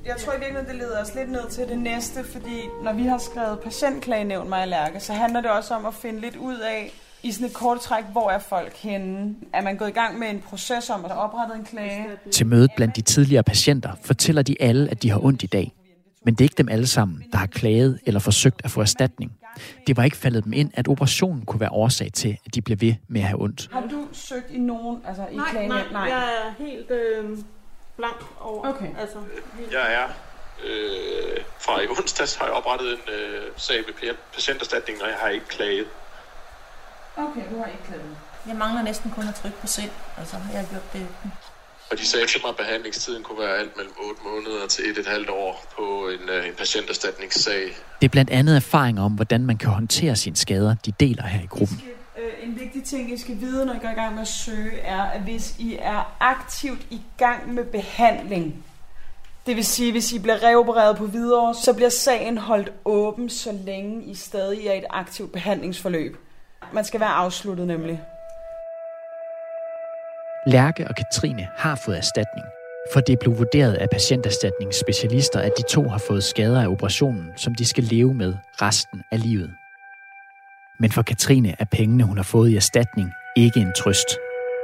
Jeg 0.06 0.16
tror 0.18 0.34
i 0.34 0.36
virkeligheden, 0.36 0.68
det 0.68 0.76
leder 0.76 1.02
os 1.02 1.16
lidt 1.16 1.32
ned 1.32 1.50
til 1.50 1.68
det 1.70 1.80
næste, 1.80 2.24
fordi 2.24 2.60
når 2.84 2.94
vi 2.94 3.04
har 3.04 3.18
skrevet 3.18 3.60
patientklagenævn 3.60 4.50
mig 4.50 4.68
Lærke, 4.68 5.00
så 5.00 5.14
handler 5.14 5.42
det 5.42 5.52
også 5.52 5.74
om 5.74 5.86
at 5.86 5.94
finde 5.94 6.20
lidt 6.20 6.36
ud 6.36 6.58
af, 6.58 6.92
i 7.24 7.32
sådan 7.32 7.48
et 7.48 7.54
kort 7.54 7.80
træk, 7.80 8.04
hvor 8.12 8.32
er 8.32 8.40
folk 8.40 8.74
henne? 8.74 9.36
Er 9.54 9.62
man 9.62 9.78
gået 9.78 9.90
i 9.90 9.92
gang 9.92 10.20
med 10.20 10.30
en 10.30 10.42
proces 10.42 10.90
om 10.90 11.06
at 11.06 11.12
oprette 11.12 11.56
en 11.56 11.66
klage? 11.66 12.06
Til 12.32 12.46
mødet 12.46 12.72
blandt 12.76 12.96
de 12.96 13.02
tidligere 13.02 13.44
patienter 13.44 13.92
fortæller 14.04 14.42
de 14.42 14.56
alle, 14.60 14.92
at 14.92 15.04
de 15.04 15.10
har 15.10 15.26
ondt 15.26 15.44
i 15.44 15.48
dag. 15.48 15.74
Men 16.26 16.34
det 16.34 16.42
er 16.42 16.46
ikke 16.46 16.58
dem 16.58 16.70
alle 16.70 16.88
sammen, 16.88 17.24
der 17.32 17.38
har 17.38 17.48
klaget 17.48 18.00
eller 18.06 18.20
forsøgt 18.20 18.62
at 18.64 18.72
få 18.72 18.82
erstatning. 18.82 19.32
Det 19.88 19.98
var 19.98 20.04
ikke 20.04 20.18
faldet 20.18 20.44
dem 20.44 20.54
ind, 20.54 20.72
at 20.74 20.88
operationen 20.88 21.46
kunne 21.46 21.60
være 21.60 21.72
årsag 21.72 22.12
til, 22.14 22.38
at 22.46 22.56
de 22.56 22.62
blev 22.62 22.82
ved 22.82 22.94
med 23.08 23.22
at 23.22 23.28
have 23.28 23.42
ondt. 23.42 23.70
Har 23.72 23.82
du 23.82 24.08
søgt 24.12 24.52
i 24.52 24.60
nogen, 24.60 25.02
altså 25.08 25.28
i 25.32 25.36
nej, 25.36 25.52
klagen? 25.52 25.70
Nej, 25.70 25.84
nej, 25.92 26.02
jeg 26.02 26.24
er 26.24 26.64
helt 26.66 26.92
øh, 26.92 27.38
blank 27.98 28.26
over. 28.42 28.70
Okay. 28.70 28.90
Altså, 29.00 29.18
helt... 29.60 29.72
Jeg 29.72 29.94
er 29.94 30.08
øh, 30.66 31.38
fra 31.60 31.82
i 31.82 31.88
onsdags 31.88 32.36
har 32.36 32.46
jeg 32.46 32.54
oprettet 32.54 32.88
en 32.94 33.14
øh, 33.14 33.42
sag 33.58 33.78
ved 33.78 34.14
patienterstatning, 34.34 35.02
og 35.02 35.08
jeg 35.08 35.18
har 35.20 35.30
ikke 35.30 35.48
klaget. 35.48 35.88
Okay, 37.18 37.42
du 37.52 37.58
har 37.58 37.66
ikke 37.66 37.84
klaget. 37.88 38.16
Jeg 38.48 38.56
mangler 38.56 38.82
næsten 38.82 39.12
kun 39.12 39.28
at 39.28 39.36
trykke 39.36 39.58
på 39.62 39.68
sind. 39.68 39.90
Altså, 40.18 40.36
jeg 40.52 40.60
har 40.60 40.68
gjort 40.68 40.94
det. 40.94 41.08
Og 41.92 41.98
de 42.00 42.08
sagde 42.08 42.28
til 42.28 42.42
mig, 42.44 42.50
at 42.50 42.56
behandlingstiden 42.56 43.24
kunne 43.24 43.40
være 43.40 43.58
alt 43.58 43.78
mellem 43.78 43.94
8 44.10 44.22
måneder 44.24 44.68
til 44.68 44.90
et 44.92 44.98
et 44.98 45.08
halvt 45.08 45.30
år 45.30 45.66
på 45.78 46.10
en, 46.10 46.30
øh, 46.30 46.48
en 46.48 46.54
patienterstatningssag. 46.58 47.62
Det 48.02 48.08
er 48.08 48.10
blandt 48.10 48.32
andet 48.32 48.56
erfaringer 48.56 49.04
om, 49.04 49.12
hvordan 49.12 49.46
man 49.46 49.58
kan 49.58 49.70
håndtere 49.70 50.16
sine 50.16 50.36
skader, 50.36 50.76
de 50.86 50.92
deler 51.00 51.24
her 51.24 51.44
i 51.44 51.46
gruppen. 51.46 51.82
Øh, 52.18 52.50
en 52.50 52.60
vigtig 52.60 52.84
ting, 52.84 53.14
I 53.14 53.18
skal 53.18 53.40
vide, 53.40 53.66
når 53.66 53.74
I 53.74 53.78
går 53.82 53.90
i 53.90 53.94
gang 53.94 54.14
med 54.14 54.22
at 54.22 54.28
søge, 54.28 54.80
er, 54.80 55.02
at 55.02 55.22
hvis 55.22 55.56
I 55.60 55.78
er 55.82 56.16
aktivt 56.20 56.82
i 56.90 57.02
gang 57.18 57.54
med 57.54 57.66
behandling, 57.66 58.66
det 59.46 59.56
vil 59.56 59.66
sige, 59.66 59.92
hvis 59.92 60.12
I 60.12 60.20
bliver 60.20 60.44
reopereret 60.44 60.98
på 60.98 61.06
videre, 61.06 61.56
så 61.56 61.74
bliver 61.74 61.90
sagen 61.90 62.38
holdt 62.38 62.72
åben, 62.86 63.30
så 63.30 63.52
længe 63.66 64.04
I 64.04 64.16
stadig 64.16 64.68
er 64.68 64.74
i 64.74 64.78
et 64.78 64.86
aktivt 64.90 65.32
behandlingsforløb. 65.32 66.18
Man 66.74 66.84
skal 66.84 67.00
være 67.00 67.10
afsluttet 67.10 67.68
nemlig. 67.68 68.02
Lærke 70.48 70.88
og 70.88 70.96
Katrine 70.96 71.48
har 71.58 71.76
fået 71.76 71.98
erstatning, 71.98 72.46
for 72.94 73.00
det 73.00 73.20
blev 73.20 73.38
vurderet 73.38 73.74
af 73.74 73.90
patienterstatningens 73.90 74.76
specialister, 74.76 75.40
at 75.40 75.52
de 75.58 75.64
to 75.64 75.84
har 75.90 75.98
fået 75.98 76.24
skader 76.24 76.62
af 76.62 76.68
operationen, 76.68 77.32
som 77.36 77.56
de 77.56 77.66
skal 77.66 77.84
leve 77.84 78.14
med 78.14 78.34
resten 78.62 79.04
af 79.12 79.22
livet. 79.24 79.54
Men 80.80 80.92
for 80.92 81.02
Katrine 81.02 81.56
er 81.60 81.66
pengene, 81.66 82.04
hun 82.04 82.18
har 82.18 82.24
fået 82.24 82.50
i 82.50 82.56
erstatning, 82.56 83.12
ikke 83.38 83.60
en 83.60 83.74
trøst. 83.78 84.08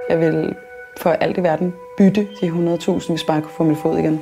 Jeg 0.10 0.20
vil 0.20 0.56
for 0.98 1.10
alt 1.10 1.38
i 1.38 1.44
verden 1.44 1.74
bytte 1.98 2.22
de 2.42 2.48
100.000, 2.48 3.10
hvis 3.10 3.24
bare 3.24 3.36
jeg 3.36 3.44
kunne 3.44 3.54
få 3.58 3.64
min 3.64 3.78
fod 3.78 3.98
igen. 3.98 4.22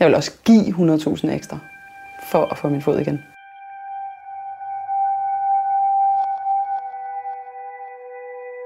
Jeg 0.00 0.06
vil 0.06 0.14
også 0.14 0.32
give 0.44 0.94
100.000 0.96 1.30
ekstra 1.30 1.58
for 2.30 2.44
at 2.44 2.58
få 2.58 2.68
min 2.68 2.82
fod 2.82 2.98
igen. 2.98 3.22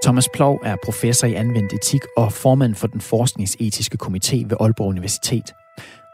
Thomas 0.02 0.28
Plov 0.34 0.60
er 0.64 0.76
professor 0.84 1.26
i 1.26 1.34
anvendt 1.34 1.72
etik 1.72 2.00
og 2.16 2.32
formand 2.32 2.74
for 2.74 2.86
den 2.86 3.00
forskningsetiske 3.00 3.98
komité 4.02 4.36
ved 4.36 4.56
Aalborg 4.60 4.88
Universitet. 4.88 5.54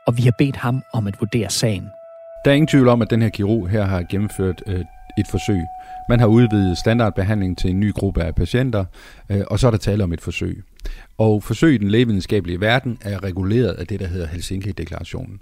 Og 0.07 0.17
vi 0.17 0.23
har 0.23 0.33
bedt 0.39 0.57
ham 0.57 0.83
om 0.93 1.07
at 1.07 1.15
vurdere 1.21 1.51
sagen. 1.51 1.85
Der 2.45 2.51
er 2.51 2.55
ingen 2.55 2.69
tvivl 2.69 2.89
om, 2.89 3.03
at 3.03 3.11
den 3.11 3.23
her 3.23 3.29
kirurg 3.29 3.69
her 3.69 3.85
har 3.85 4.03
gennemført 4.11 4.63
øh, 4.67 4.81
et 5.19 5.27
forsøg. 5.31 5.61
Man 6.09 6.21
har 6.21 6.27
udvidet 6.27 6.79
standardbehandling 6.79 7.59
til 7.59 7.71
en 7.71 7.81
ny 7.81 7.93
gruppe 7.93 8.23
af 8.23 8.35
patienter, 8.35 8.85
øh, 9.31 9.41
og 9.47 9.59
så 9.59 9.67
er 9.67 9.71
der 9.71 9.79
tale 9.79 10.05
om 10.05 10.13
et 10.13 10.21
forsøg. 10.21 10.63
Og 11.19 11.43
forsøg 11.43 11.75
i 11.75 11.79
den 11.79 11.89
lægevidenskabelige 11.89 12.61
verden 12.61 12.99
er 13.03 13.25
reguleret 13.25 13.73
af 13.73 13.87
det, 13.87 14.01
der 14.01 14.07
hedder 14.07 14.27
Helsinki-deklarationen. 14.27 15.41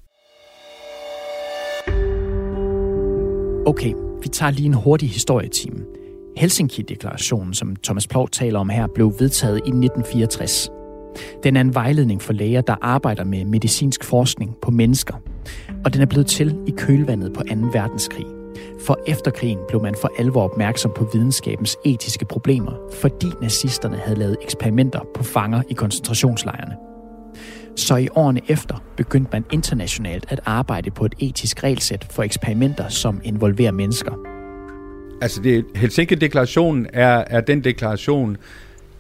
Okay, 3.67 3.93
vi 4.23 4.29
tager 4.29 4.51
lige 4.51 4.67
en 4.67 4.75
hurtig 4.75 5.09
historietime. 5.09 6.06
Helsinki-deklarationen, 6.37 7.55
som 7.55 7.77
Thomas 7.77 8.07
Plov 8.07 8.29
taler 8.29 8.59
om 8.59 8.69
her, 8.69 8.87
blev 8.95 9.13
vedtaget 9.19 9.57
i 9.57 9.69
1964. 9.69 10.71
Den 11.43 11.57
er 11.57 11.61
en 11.61 11.75
vejledning 11.75 12.23
for 12.23 12.33
læger, 12.33 12.61
der 12.61 12.77
arbejder 12.83 13.25
med 13.25 13.45
medicinsk 13.45 14.05
forskning 14.05 14.57
på 14.63 14.71
mennesker. 14.71 15.15
Og 15.85 15.95
den 15.95 16.03
er 16.03 16.07
blevet 16.07 16.27
til 16.27 16.59
i 16.67 16.71
kølvandet 16.77 17.33
på 17.33 17.43
2. 17.43 17.49
verdenskrig. 17.73 18.27
For 18.87 18.99
efter 19.07 19.31
krigen 19.31 19.59
blev 19.69 19.83
man 19.83 19.95
for 20.01 20.11
alvor 20.19 20.43
opmærksom 20.43 20.93
på 20.97 21.09
videnskabens 21.13 21.77
etiske 21.85 22.25
problemer, 22.25 22.73
fordi 23.01 23.27
nazisterne 23.43 23.97
havde 23.97 24.19
lavet 24.19 24.37
eksperimenter 24.43 25.01
på 25.15 25.23
fanger 25.23 25.63
i 25.71 25.75
koncentrationslejrene. 25.75 26.77
Så 27.77 27.97
i 27.97 28.09
årene 28.15 28.41
efter 28.49 28.83
begyndte 28.97 29.31
man 29.33 29.45
internationalt 29.53 30.27
at 30.29 30.41
arbejde 30.45 30.91
på 30.91 31.05
et 31.05 31.15
etisk 31.19 31.65
regelsæt 31.65 32.07
for 32.11 32.23
eksperimenter, 32.23 32.89
som 32.89 33.21
involverer 33.25 33.73
mennesker. 33.73 34.36
Altså 35.21 35.43
det, 35.43 35.65
Helsinki-deklarationen 35.75 36.87
er, 36.93 37.25
er 37.27 37.41
den 37.41 37.65
deklaration, 37.65 38.37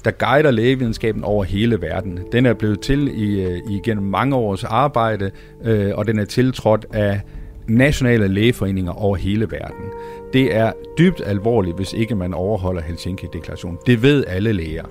der 0.05 0.11
guider 0.11 0.51
lægevidenskaben 0.51 1.25
over 1.25 1.45
hele 1.45 1.81
verden. 1.81 2.19
Den 2.33 2.47
er 2.47 2.55
blevet 2.55 2.81
til 2.81 3.09
i, 3.09 3.41
øh, 3.43 3.59
i 3.71 3.81
gennem 3.85 4.07
mange 4.07 4.37
års 4.37 4.65
arbejde, 4.65 5.31
øh, 5.65 5.93
og 5.95 6.07
den 6.07 6.19
er 6.19 6.25
tiltrådt 6.25 6.87
af 6.93 7.21
nationale 7.69 8.29
lægeforeninger 8.29 8.93
over 8.93 9.17
hele 9.17 9.51
verden. 9.51 9.85
Det 10.33 10.57
er 10.57 10.73
dybt 10.99 11.23
alvorligt, 11.27 11.77
hvis 11.77 11.93
ikke 11.93 12.15
man 12.15 12.35
overholder 12.35 12.83
Helsinki-deklarationen. 12.83 13.79
Det 13.87 14.03
ved 14.03 14.25
alle 14.27 14.53
læger. 14.53 14.85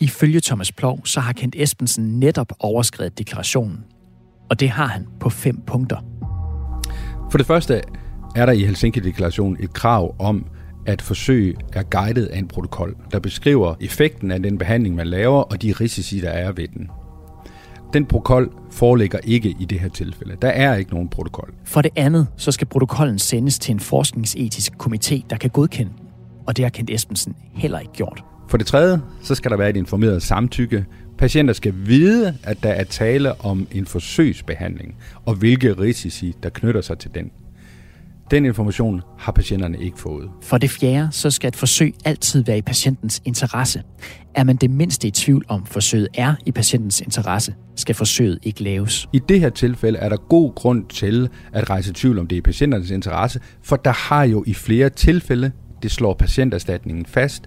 Ifølge 0.00 0.40
Thomas 0.40 0.72
Plov, 0.72 1.06
så 1.06 1.20
har 1.20 1.32
Kent 1.32 1.54
Espensen 1.58 2.20
netop 2.20 2.52
overskrevet 2.58 3.18
deklarationen. 3.18 3.84
Og 4.52 4.60
det 4.60 4.70
har 4.70 4.86
han 4.86 5.06
på 5.20 5.30
fem 5.30 5.60
punkter. 5.66 5.96
For 7.30 7.38
det 7.38 7.46
første 7.46 7.82
er 8.36 8.46
der 8.46 8.52
i 8.52 8.64
Helsinki-deklarationen 8.64 9.56
et 9.60 9.72
krav 9.72 10.16
om, 10.18 10.46
at 10.86 11.02
forsøg 11.02 11.56
er 11.72 11.82
guidet 11.82 12.26
af 12.26 12.38
en 12.38 12.48
protokol, 12.48 12.96
der 13.12 13.18
beskriver 13.18 13.74
effekten 13.80 14.30
af 14.30 14.42
den 14.42 14.58
behandling, 14.58 14.94
man 14.94 15.06
laver, 15.06 15.40
og 15.40 15.62
de 15.62 15.72
risici, 15.72 16.20
der 16.20 16.28
er 16.28 16.52
ved 16.52 16.68
den. 16.68 16.90
Den 17.92 18.06
protokol 18.06 18.52
foreligger 18.70 19.18
ikke 19.24 19.56
i 19.60 19.64
det 19.64 19.80
her 19.80 19.88
tilfælde. 19.88 20.36
Der 20.42 20.48
er 20.48 20.74
ikke 20.74 20.90
nogen 20.90 21.08
protokol. 21.08 21.54
For 21.64 21.82
det 21.82 21.90
andet, 21.96 22.26
så 22.36 22.52
skal 22.52 22.66
protokollen 22.66 23.18
sendes 23.18 23.58
til 23.58 23.72
en 23.72 23.80
forskningsetisk 23.80 24.72
komité, 24.82 25.20
der 25.30 25.36
kan 25.36 25.50
godkende 25.50 25.92
den. 25.98 26.08
Og 26.46 26.56
det 26.56 26.64
har 26.64 26.70
Kent 26.70 26.90
Espensen 26.90 27.36
heller 27.54 27.78
ikke 27.78 27.92
gjort. 27.92 28.24
For 28.48 28.56
det 28.56 28.66
tredje, 28.66 29.00
så 29.22 29.34
skal 29.34 29.50
der 29.50 29.56
være 29.56 29.70
et 29.70 29.76
informeret 29.76 30.22
samtykke. 30.22 30.86
Patienter 31.18 31.54
skal 31.54 31.74
vide, 31.76 32.38
at 32.42 32.62
der 32.62 32.70
er 32.70 32.84
tale 32.84 33.40
om 33.40 33.66
en 33.72 33.86
forsøgsbehandling, 33.86 34.94
og 35.24 35.34
hvilke 35.34 35.72
risici, 35.72 36.34
der 36.42 36.48
knytter 36.48 36.80
sig 36.80 36.98
til 36.98 37.10
den. 37.14 37.30
Den 38.30 38.44
information 38.44 39.02
har 39.18 39.32
patienterne 39.32 39.78
ikke 39.80 40.00
fået. 40.00 40.30
For 40.42 40.58
det 40.58 40.70
fjerde, 40.70 41.08
så 41.10 41.30
skal 41.30 41.48
et 41.48 41.56
forsøg 41.56 41.94
altid 42.04 42.44
være 42.44 42.58
i 42.58 42.62
patientens 42.62 43.22
interesse. 43.24 43.82
Er 44.34 44.44
man 44.44 44.56
det 44.56 44.70
mindste 44.70 45.08
i 45.08 45.10
tvivl 45.10 45.44
om, 45.48 45.66
forsøget 45.66 46.08
er 46.14 46.34
i 46.46 46.52
patientens 46.52 47.00
interesse, 47.00 47.54
skal 47.76 47.94
forsøget 47.94 48.38
ikke 48.42 48.62
laves. 48.62 49.08
I 49.12 49.20
det 49.28 49.40
her 49.40 49.50
tilfælde 49.50 49.98
er 49.98 50.08
der 50.08 50.16
god 50.16 50.54
grund 50.54 50.86
til 50.86 51.28
at 51.52 51.70
rejse 51.70 51.92
tvivl 51.94 52.18
om 52.18 52.26
det 52.26 52.36
er 52.36 52.38
i 52.38 52.42
patienternes 52.42 52.90
interesse, 52.90 53.40
for 53.62 53.76
der 53.76 53.92
har 53.92 54.24
jo 54.24 54.44
i 54.46 54.54
flere 54.54 54.90
tilfælde, 54.90 55.52
det 55.82 55.90
slår 55.90 56.14
patienterstatningen 56.14 57.06
fast, 57.06 57.42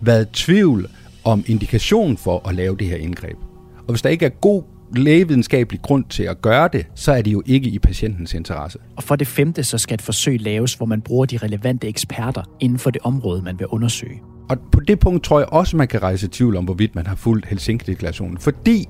været 0.00 0.28
tvivl 0.32 0.86
om 1.24 1.44
indikation 1.46 2.16
for 2.16 2.48
at 2.48 2.54
lave 2.54 2.76
det 2.76 2.86
her 2.86 2.96
indgreb. 2.96 3.36
Og 3.78 3.92
hvis 3.92 4.02
der 4.02 4.08
ikke 4.08 4.26
er 4.26 4.30
god 4.30 4.62
lægevidenskabelig 4.96 5.82
grund 5.82 6.04
til 6.04 6.22
at 6.22 6.42
gøre 6.42 6.68
det, 6.72 6.86
så 6.94 7.12
er 7.12 7.22
det 7.22 7.32
jo 7.32 7.42
ikke 7.46 7.70
i 7.70 7.78
patientens 7.78 8.34
interesse. 8.34 8.78
Og 8.96 9.02
for 9.02 9.16
det 9.16 9.26
femte, 9.26 9.64
så 9.64 9.78
skal 9.78 9.94
et 9.94 10.02
forsøg 10.02 10.40
laves, 10.40 10.74
hvor 10.74 10.86
man 10.86 11.00
bruger 11.00 11.26
de 11.26 11.36
relevante 11.36 11.88
eksperter 11.88 12.42
inden 12.60 12.78
for 12.78 12.90
det 12.90 13.02
område, 13.04 13.42
man 13.42 13.58
vil 13.58 13.66
undersøge. 13.66 14.20
Og 14.50 14.58
på 14.72 14.80
det 14.80 14.98
punkt 14.98 15.24
tror 15.24 15.38
jeg 15.38 15.48
også, 15.52 15.76
man 15.76 15.88
kan 15.88 16.02
rejse 16.02 16.28
tvivl 16.32 16.56
om, 16.56 16.64
hvorvidt 16.64 16.94
man 16.94 17.06
har 17.06 17.16
fulgt 17.16 17.46
Helsinki-deklarationen. 17.46 18.38
Fordi 18.38 18.86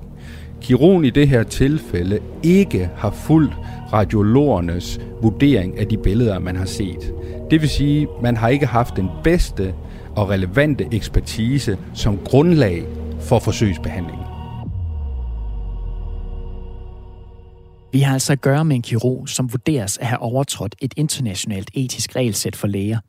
kirurgen 0.61 1.05
i 1.05 1.09
det 1.09 1.27
her 1.27 1.43
tilfælde 1.43 2.19
ikke 2.43 2.89
har 2.95 3.11
fulgt 3.11 3.53
radiologernes 3.93 4.99
vurdering 5.21 5.79
af 5.79 5.87
de 5.87 5.97
billeder, 5.97 6.39
man 6.39 6.55
har 6.55 6.65
set. 6.65 7.13
Det 7.51 7.61
vil 7.61 7.69
sige, 7.69 8.07
man 8.21 8.37
har 8.37 8.49
ikke 8.49 8.65
haft 8.65 8.95
den 8.95 9.09
bedste 9.23 9.73
og 10.15 10.29
relevante 10.29 10.87
ekspertise 10.91 11.77
som 11.93 12.17
grundlag 12.17 12.85
for 13.19 13.39
forsøgsbehandlingen. 13.39 14.25
Vi 17.91 17.99
har 17.99 18.13
altså 18.13 18.33
at 18.33 18.41
gøre 18.41 18.65
med 18.65 18.75
en 18.75 18.81
kirurg, 18.81 19.29
som 19.29 19.53
vurderes 19.53 19.97
at 19.97 20.07
have 20.07 20.19
overtrådt 20.19 20.75
et 20.81 20.93
internationalt 20.97 21.71
etisk 21.73 22.15
regelsæt 22.15 22.55
for 22.55 22.67
læger. 22.67 22.99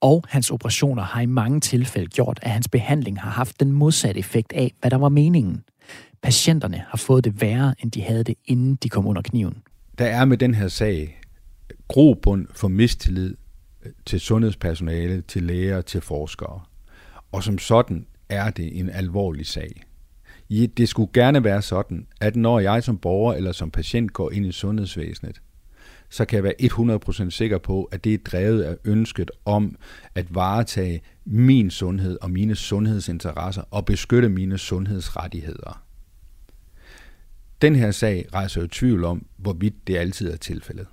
Og 0.00 0.24
hans 0.28 0.50
operationer 0.50 1.02
har 1.02 1.20
i 1.20 1.26
mange 1.26 1.60
tilfælde 1.60 2.06
gjort, 2.06 2.38
at 2.42 2.50
hans 2.50 2.68
behandling 2.68 3.20
har 3.20 3.30
haft 3.30 3.60
den 3.60 3.72
modsatte 3.72 4.18
effekt 4.18 4.52
af, 4.52 4.72
hvad 4.80 4.90
der 4.90 4.96
var 4.96 5.08
meningen. 5.08 5.62
Patienterne 6.22 6.84
har 6.88 6.96
fået 6.98 7.24
det 7.24 7.40
værre, 7.40 7.74
end 7.82 7.90
de 7.90 8.02
havde 8.02 8.24
det, 8.24 8.34
inden 8.44 8.78
de 8.82 8.88
kom 8.88 9.06
under 9.06 9.22
kniven. 9.22 9.54
Der 9.98 10.04
er 10.04 10.24
med 10.24 10.36
den 10.36 10.54
her 10.54 10.68
sag 10.68 11.20
grobund 11.88 12.46
for 12.54 12.68
mistillid 12.68 13.34
til 14.06 14.20
sundhedspersonale, 14.20 15.20
til 15.20 15.42
læger, 15.42 15.80
til 15.80 16.00
forskere. 16.00 16.60
Og 17.32 17.42
som 17.42 17.58
sådan 17.58 18.06
er 18.28 18.50
det 18.50 18.78
en 18.78 18.90
alvorlig 18.90 19.46
sag. 19.46 19.82
Det 20.50 20.88
skulle 20.88 21.10
gerne 21.12 21.44
være 21.44 21.62
sådan, 21.62 22.06
at 22.20 22.36
når 22.36 22.60
jeg 22.60 22.84
som 22.84 22.98
borger 22.98 23.34
eller 23.34 23.52
som 23.52 23.70
patient 23.70 24.12
går 24.12 24.30
ind 24.30 24.46
i 24.46 24.52
sundhedsvæsenet, 24.52 25.40
så 26.08 26.24
kan 26.24 26.36
jeg 26.36 26.44
være 26.44 26.54
100% 27.26 27.30
sikker 27.30 27.58
på, 27.58 27.84
at 27.84 28.04
det 28.04 28.14
er 28.14 28.18
drevet 28.18 28.62
af 28.62 28.76
ønsket 28.84 29.30
om 29.44 29.76
at 30.14 30.34
varetage 30.34 31.00
min 31.24 31.70
sundhed 31.70 32.18
og 32.22 32.30
mine 32.30 32.56
sundhedsinteresser 32.56 33.62
og 33.70 33.84
beskytte 33.84 34.28
mine 34.28 34.58
sundhedsrettigheder. 34.58 35.82
Den 37.62 37.76
her 37.76 37.90
sag 37.90 38.26
rejser 38.34 38.60
jo 38.60 38.66
tvivl 38.66 39.04
om, 39.04 39.26
hvorvidt 39.36 39.86
det 39.86 39.96
altid 39.96 40.30
er 40.30 40.36
tilfældet. 40.36 40.86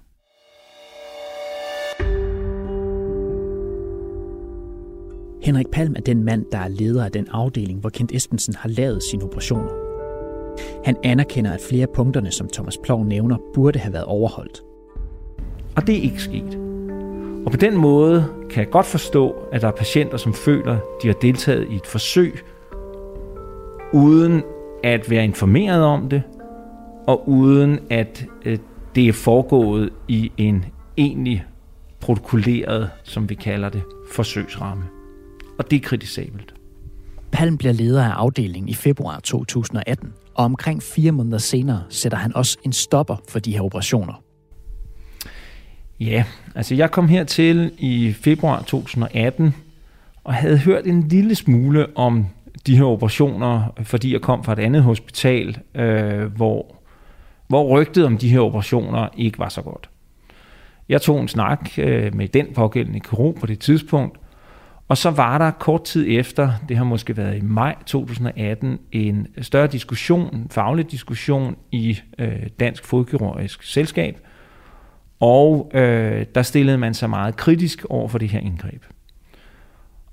Henrik 5.43 5.67
Palm 5.71 5.93
er 5.95 6.01
den 6.01 6.23
mand, 6.23 6.45
der 6.51 6.57
er 6.57 6.67
leder 6.67 7.05
af 7.05 7.11
den 7.11 7.27
afdeling, 7.31 7.79
hvor 7.79 7.89
Kent 7.89 8.11
Espensen 8.11 8.55
har 8.55 8.69
lavet 8.69 9.03
sine 9.03 9.23
operationer. 9.23 9.71
Han 10.85 10.95
anerkender, 11.03 11.51
at 11.51 11.61
flere 11.69 11.81
af 11.81 11.89
punkterne, 11.95 12.31
som 12.31 12.49
Thomas 12.53 12.77
Plov 12.83 13.05
nævner, 13.05 13.37
burde 13.53 13.79
have 13.79 13.93
været 13.93 14.05
overholdt. 14.05 14.61
Og 15.75 15.87
det 15.87 15.97
er 15.97 16.01
ikke 16.01 16.21
sket. 16.21 16.59
Og 17.45 17.51
på 17.51 17.57
den 17.57 17.77
måde 17.77 18.25
kan 18.49 18.63
jeg 18.63 18.71
godt 18.71 18.85
forstå, 18.85 19.35
at 19.51 19.61
der 19.61 19.67
er 19.67 19.71
patienter, 19.71 20.17
som 20.17 20.33
føler, 20.33 20.77
de 21.03 21.07
har 21.07 21.15
deltaget 21.21 21.67
i 21.71 21.75
et 21.75 21.87
forsøg, 21.87 22.39
uden 23.93 24.43
at 24.83 25.09
være 25.09 25.23
informeret 25.23 25.83
om 25.83 26.09
det, 26.09 26.23
og 27.07 27.29
uden 27.29 27.79
at 27.89 28.25
øh, 28.45 28.57
det 28.95 29.07
er 29.07 29.13
foregået 29.13 29.89
i 30.07 30.31
en 30.37 30.65
egentlig 30.97 31.45
protokolleret, 31.99 32.89
som 33.03 33.29
vi 33.29 33.35
kalder 33.35 33.69
det, 33.69 33.81
forsøgsramme 34.11 34.83
og 35.57 35.71
det 35.71 35.77
er 35.77 35.81
kritisabelt. 35.81 36.53
Palm 37.31 37.57
bliver 37.57 37.73
leder 37.73 38.03
af 38.03 38.09
afdelingen 38.09 38.69
i 38.69 38.73
februar 38.73 39.19
2018, 39.19 40.13
og 40.35 40.45
omkring 40.45 40.83
fire 40.83 41.11
måneder 41.11 41.37
senere 41.37 41.83
sætter 41.89 42.17
han 42.17 42.35
også 42.35 42.57
en 42.63 42.73
stopper 42.73 43.15
for 43.29 43.39
de 43.39 43.51
her 43.51 43.61
operationer. 43.61 44.23
Ja, 45.99 46.23
altså 46.55 46.75
jeg 46.75 46.91
kom 46.91 47.07
hertil 47.07 47.71
i 47.77 48.13
februar 48.13 48.61
2018 48.61 49.55
og 50.23 50.33
havde 50.33 50.57
hørt 50.57 50.87
en 50.87 51.07
lille 51.07 51.35
smule 51.35 51.97
om 51.97 52.25
de 52.67 52.77
her 52.77 52.83
operationer, 52.83 53.73
fordi 53.83 54.13
jeg 54.13 54.21
kom 54.21 54.43
fra 54.43 54.53
et 54.53 54.59
andet 54.59 54.83
hospital, 54.83 55.57
øh, 55.75 56.35
hvor, 56.35 56.75
hvor 57.47 57.79
rygtet 57.79 58.05
om 58.05 58.17
de 58.17 58.29
her 58.29 58.39
operationer 58.39 59.09
ikke 59.17 59.39
var 59.39 59.49
så 59.49 59.61
godt. 59.61 59.89
Jeg 60.89 61.01
tog 61.01 61.21
en 61.21 61.27
snak 61.27 61.69
øh, 61.77 62.15
med 62.15 62.27
den 62.27 62.47
pågældende 62.55 62.99
kirurg 62.99 63.35
på 63.35 63.45
det 63.45 63.59
tidspunkt, 63.59 64.19
og 64.87 64.97
så 64.97 65.09
var 65.09 65.37
der 65.37 65.51
kort 65.51 65.83
tid 65.83 66.05
efter, 66.09 66.51
det 66.69 66.77
har 66.77 66.83
måske 66.83 67.17
været 67.17 67.37
i 67.37 67.41
maj 67.41 67.75
2018, 67.85 68.79
en 68.91 69.27
større 69.41 69.67
diskussion, 69.67 70.35
en 70.35 70.47
faglig 70.51 70.91
diskussion 70.91 71.55
i 71.71 71.99
øh, 72.19 72.47
Dansk 72.59 72.85
Fodkirurgisk 72.85 73.63
Selskab, 73.63 74.19
og 75.19 75.71
øh, 75.73 76.25
der 76.35 76.41
stillede 76.41 76.77
man 76.77 76.93
sig 76.93 77.09
meget 77.09 77.35
kritisk 77.35 77.85
over 77.89 78.07
for 78.07 78.17
det 78.17 78.29
her 78.29 78.39
indgreb. 78.39 78.83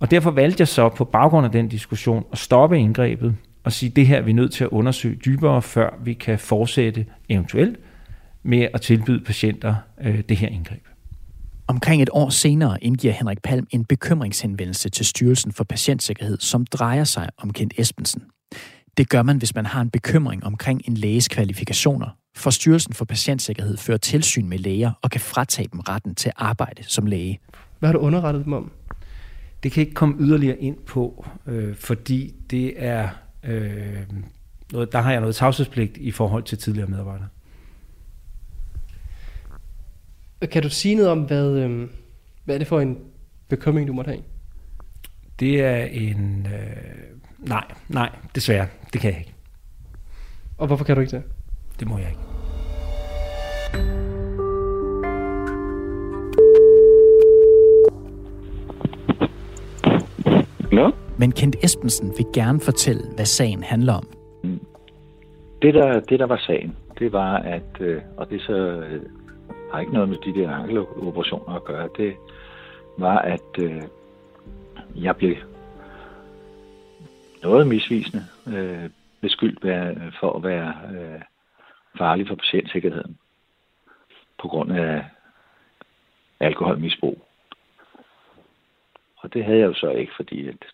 Og 0.01 0.11
derfor 0.11 0.31
valgte 0.31 0.61
jeg 0.61 0.69
så 0.69 0.89
på 0.89 1.05
baggrund 1.05 1.47
af 1.47 1.53
den 1.53 1.69
diskussion 1.69 2.25
at 2.33 2.39
stoppe 2.39 2.79
indgrebet 2.79 3.37
og 3.65 3.73
sige, 3.73 3.91
det 3.91 4.07
her 4.07 4.17
er 4.17 4.23
vi 4.23 4.33
nødt 4.33 4.53
til 4.53 4.65
at 4.65 4.71
undersøge 4.71 5.17
dybere, 5.25 5.63
før 5.63 5.91
vi 6.05 6.13
kan 6.13 6.39
fortsætte 6.39 7.07
eventuelt 7.29 7.79
med 8.43 8.69
at 8.75 8.81
tilbyde 8.81 9.25
patienter 9.25 9.75
øh, 10.01 10.21
det 10.29 10.37
her 10.37 10.49
indgreb. 10.49 10.83
Omkring 11.71 12.03
et 12.03 12.09
år 12.13 12.29
senere 12.29 12.85
indgiver 12.85 13.13
Henrik 13.13 13.43
Palm 13.43 13.67
en 13.71 13.85
bekymringshenvendelse 13.85 14.89
til 14.89 15.07
Styrelsen 15.07 15.53
for 15.53 15.65
Patientsikkerhed, 15.65 16.39
som 16.39 16.67
drejer 16.67 17.05
sig 17.05 17.29
om 17.39 17.53
Kent 17.53 17.73
Espensen. 17.77 18.23
Det 18.97 19.09
gør 19.09 19.23
man, 19.23 19.39
hvis 19.39 19.55
man 19.55 19.67
har 19.67 19.81
en 19.81 19.91
bekymring 19.91 20.45
omkring 20.45 20.83
en 20.85 20.95
læges 20.95 21.29
kvalifikationer, 21.29 22.09
for 22.37 22.51
Styrelsen 22.51 22.93
for 22.93 23.05
Patientsikkerhed 23.05 23.77
fører 23.77 23.99
tilsyn 23.99 24.49
med 24.49 24.59
læger 24.59 24.93
og 25.03 25.11
kan 25.11 25.21
fratage 25.21 25.69
dem 25.73 25.81
retten 25.81 26.15
til 26.15 26.29
at 26.29 26.35
arbejde 26.37 26.83
som 26.83 27.07
læge. 27.07 27.39
Hvad 27.79 27.89
har 27.89 27.93
du 27.93 27.99
underrettet 27.99 28.45
dem 28.45 28.53
om? 28.53 28.73
Det 29.63 29.73
kan 29.73 29.81
ikke 29.81 29.95
komme 29.95 30.17
yderligere 30.21 30.59
ind 30.59 30.77
på, 30.87 31.27
øh, 31.47 31.75
fordi 31.77 32.35
det 32.51 32.75
er 32.77 33.09
øh, 33.45 34.03
noget, 34.73 34.93
der 34.93 35.01
har 35.01 35.13
jeg 35.13 35.21
noget 35.21 35.37
tavshedspligt 35.37 35.97
i 35.97 36.11
forhold 36.11 36.43
til 36.43 36.59
tidligere 36.59 36.89
medarbejdere. 36.91 37.29
Kan 40.49 40.63
du 40.63 40.71
sige 40.71 40.95
noget 40.95 41.11
om, 41.11 41.21
hvad, 41.23 41.59
øh, 41.59 41.89
hvad 42.45 42.55
er 42.55 42.59
det 42.59 42.67
for 42.67 42.81
en 42.81 42.99
bekymring, 43.49 43.89
du 43.89 43.93
måtte 43.93 44.09
have? 44.09 44.23
Det 45.41 45.61
er 45.61 45.85
en... 45.85 46.47
Øh, 46.47 47.49
nej, 47.49 47.65
nej, 47.89 48.11
desværre. 48.35 48.67
Det 48.93 49.01
kan 49.01 49.11
jeg 49.11 49.19
ikke. 49.19 49.35
Og 50.59 50.67
hvorfor 50.67 50.85
kan 50.85 50.95
du 50.95 51.01
ikke 51.01 51.17
det? 51.17 51.23
Det 51.81 51.89
må 51.89 51.99
jeg 51.99 52.09
ikke. 52.09 52.21
Hello? 60.71 60.91
Men 61.19 61.33
Kent 61.33 61.57
Espensen 61.63 62.13
vil 62.17 62.27
gerne 62.35 62.61
fortælle, 62.61 63.03
hvad 63.15 63.25
sagen 63.25 63.63
handler 63.63 63.93
om. 63.93 64.09
Det 65.63 65.75
der, 65.75 66.01
det, 66.01 66.19
der 66.19 66.27
var 66.27 66.43
sagen, 66.47 66.77
det 66.99 67.13
var, 67.13 67.37
at, 67.37 67.81
øh, 67.81 68.03
og 68.17 68.31
det 68.31 68.41
så 68.43 68.53
øh, 68.53 69.03
har 69.73 69.81
ikke 69.81 69.93
noget 69.93 70.09
med 70.09 70.19
de 70.19 70.41
der 70.41 70.51
ankeloperationer 70.51 71.55
at 71.55 71.65
gøre, 71.65 71.89
det 71.97 72.17
var, 72.99 73.19
at 73.19 73.63
øh, 73.63 73.83
jeg 74.95 75.17
blev 75.17 75.37
noget 77.43 77.67
misvisende 77.67 78.25
øh, 78.47 78.91
beskyldt 79.21 79.61
for 80.21 80.37
at 80.37 80.43
være 80.43 80.75
øh, 80.95 81.21
farlig 81.99 82.29
for 82.29 82.35
patientsikkerheden 82.35 83.19
på 84.43 84.49
grund 84.49 84.73
af 84.73 85.05
alkoholmisbrug. 86.41 87.25
Og 89.17 89.35
det 89.35 89.45
havde 89.45 89.59
jeg 89.59 89.67
jo 89.67 89.75
så 89.75 89.91
ikke, 89.91 90.13
fordi 90.17 90.49
at 90.49 90.67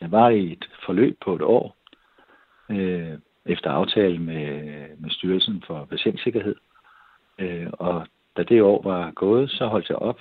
jeg 0.00 0.10
var 0.10 0.28
i 0.28 0.52
et 0.52 0.70
forløb 0.86 1.18
på 1.24 1.34
et 1.34 1.42
år, 1.42 1.76
øh, 2.70 3.18
efter 3.46 3.70
aftale 3.70 4.18
med, 4.18 4.86
med 4.98 5.10
Styrelsen 5.10 5.64
for 5.66 5.84
Patientsikkerhed. 5.84 6.54
Øh, 7.38 7.66
og 7.72 8.06
da 8.36 8.42
det 8.42 8.62
år 8.62 8.82
var 8.82 9.10
gået, 9.10 9.50
så 9.50 9.66
holdt 9.66 9.88
jeg 9.88 9.96
op 9.96 10.20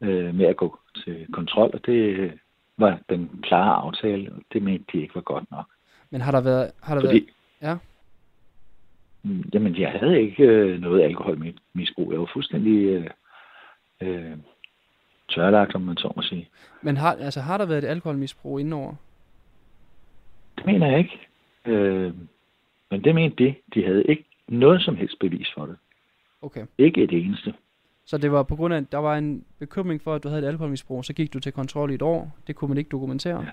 øh, 0.00 0.34
med 0.34 0.46
at 0.46 0.56
gå 0.56 0.78
til 1.04 1.26
kontrol, 1.32 1.70
og 1.74 1.86
det 1.86 2.32
var 2.78 2.98
den 3.08 3.40
klare 3.42 3.74
aftale, 3.74 4.32
og 4.32 4.42
det 4.52 4.62
mente 4.62 4.84
de 4.92 5.02
ikke 5.02 5.14
var 5.14 5.20
godt 5.20 5.50
nok. 5.50 5.66
Men 6.10 6.20
har 6.20 6.32
der 6.32 6.40
været... 6.40 6.70
Har 6.82 6.94
der 6.94 7.00
Fordi, 7.00 7.28
været 7.60 7.70
ja. 7.70 7.76
Mm, 9.22 9.44
jamen, 9.54 9.76
jeg 9.76 9.90
havde 9.90 10.20
ikke 10.20 10.44
øh, 10.44 10.80
noget 10.80 11.02
alkoholmisbrug. 11.02 12.12
Jeg 12.12 12.20
var 12.20 12.30
fuldstændig 12.32 12.86
øh, 12.86 13.10
øh, 14.00 14.36
tørlagt, 15.28 15.74
om 15.74 15.80
man 15.80 15.96
så 15.96 16.12
må 16.16 16.22
sige. 16.22 16.48
Men 16.82 16.96
har, 16.96 17.12
altså, 17.12 17.40
har 17.40 17.58
der 17.58 17.66
været 17.66 17.84
et 17.84 17.88
alkoholmisbrug 17.88 18.60
indenover? 18.60 18.94
Det 20.56 20.66
mener 20.66 20.86
jeg 20.86 20.98
ikke. 20.98 21.20
Øh, 21.66 22.14
men 22.90 23.04
det 23.04 23.14
mente 23.14 23.44
de. 23.44 23.54
De 23.74 23.84
havde 23.84 24.04
ikke 24.04 24.24
noget 24.48 24.82
som 24.82 24.96
helst 24.96 25.18
bevis 25.18 25.48
for 25.54 25.66
det. 25.66 25.76
Okay. 26.42 26.66
Ikke 26.78 27.02
et 27.02 27.12
eneste. 27.12 27.54
Så 28.04 28.18
det 28.18 28.32
var 28.32 28.42
på 28.42 28.56
grund 28.56 28.74
af, 28.74 28.78
at 28.78 28.92
der 28.92 28.98
var 28.98 29.16
en 29.16 29.44
bekymring 29.58 30.02
for, 30.02 30.14
at 30.14 30.22
du 30.22 30.28
havde 30.28 30.42
et 30.42 30.48
alkoholmisbrug, 30.48 31.04
så 31.04 31.12
gik 31.12 31.32
du 31.32 31.40
til 31.40 31.52
kontrol 31.52 31.90
i 31.90 31.94
et 31.94 32.02
år. 32.02 32.36
Det 32.46 32.56
kunne 32.56 32.68
man 32.68 32.78
ikke 32.78 32.88
dokumentere. 32.88 33.40
Ja. 33.40 33.50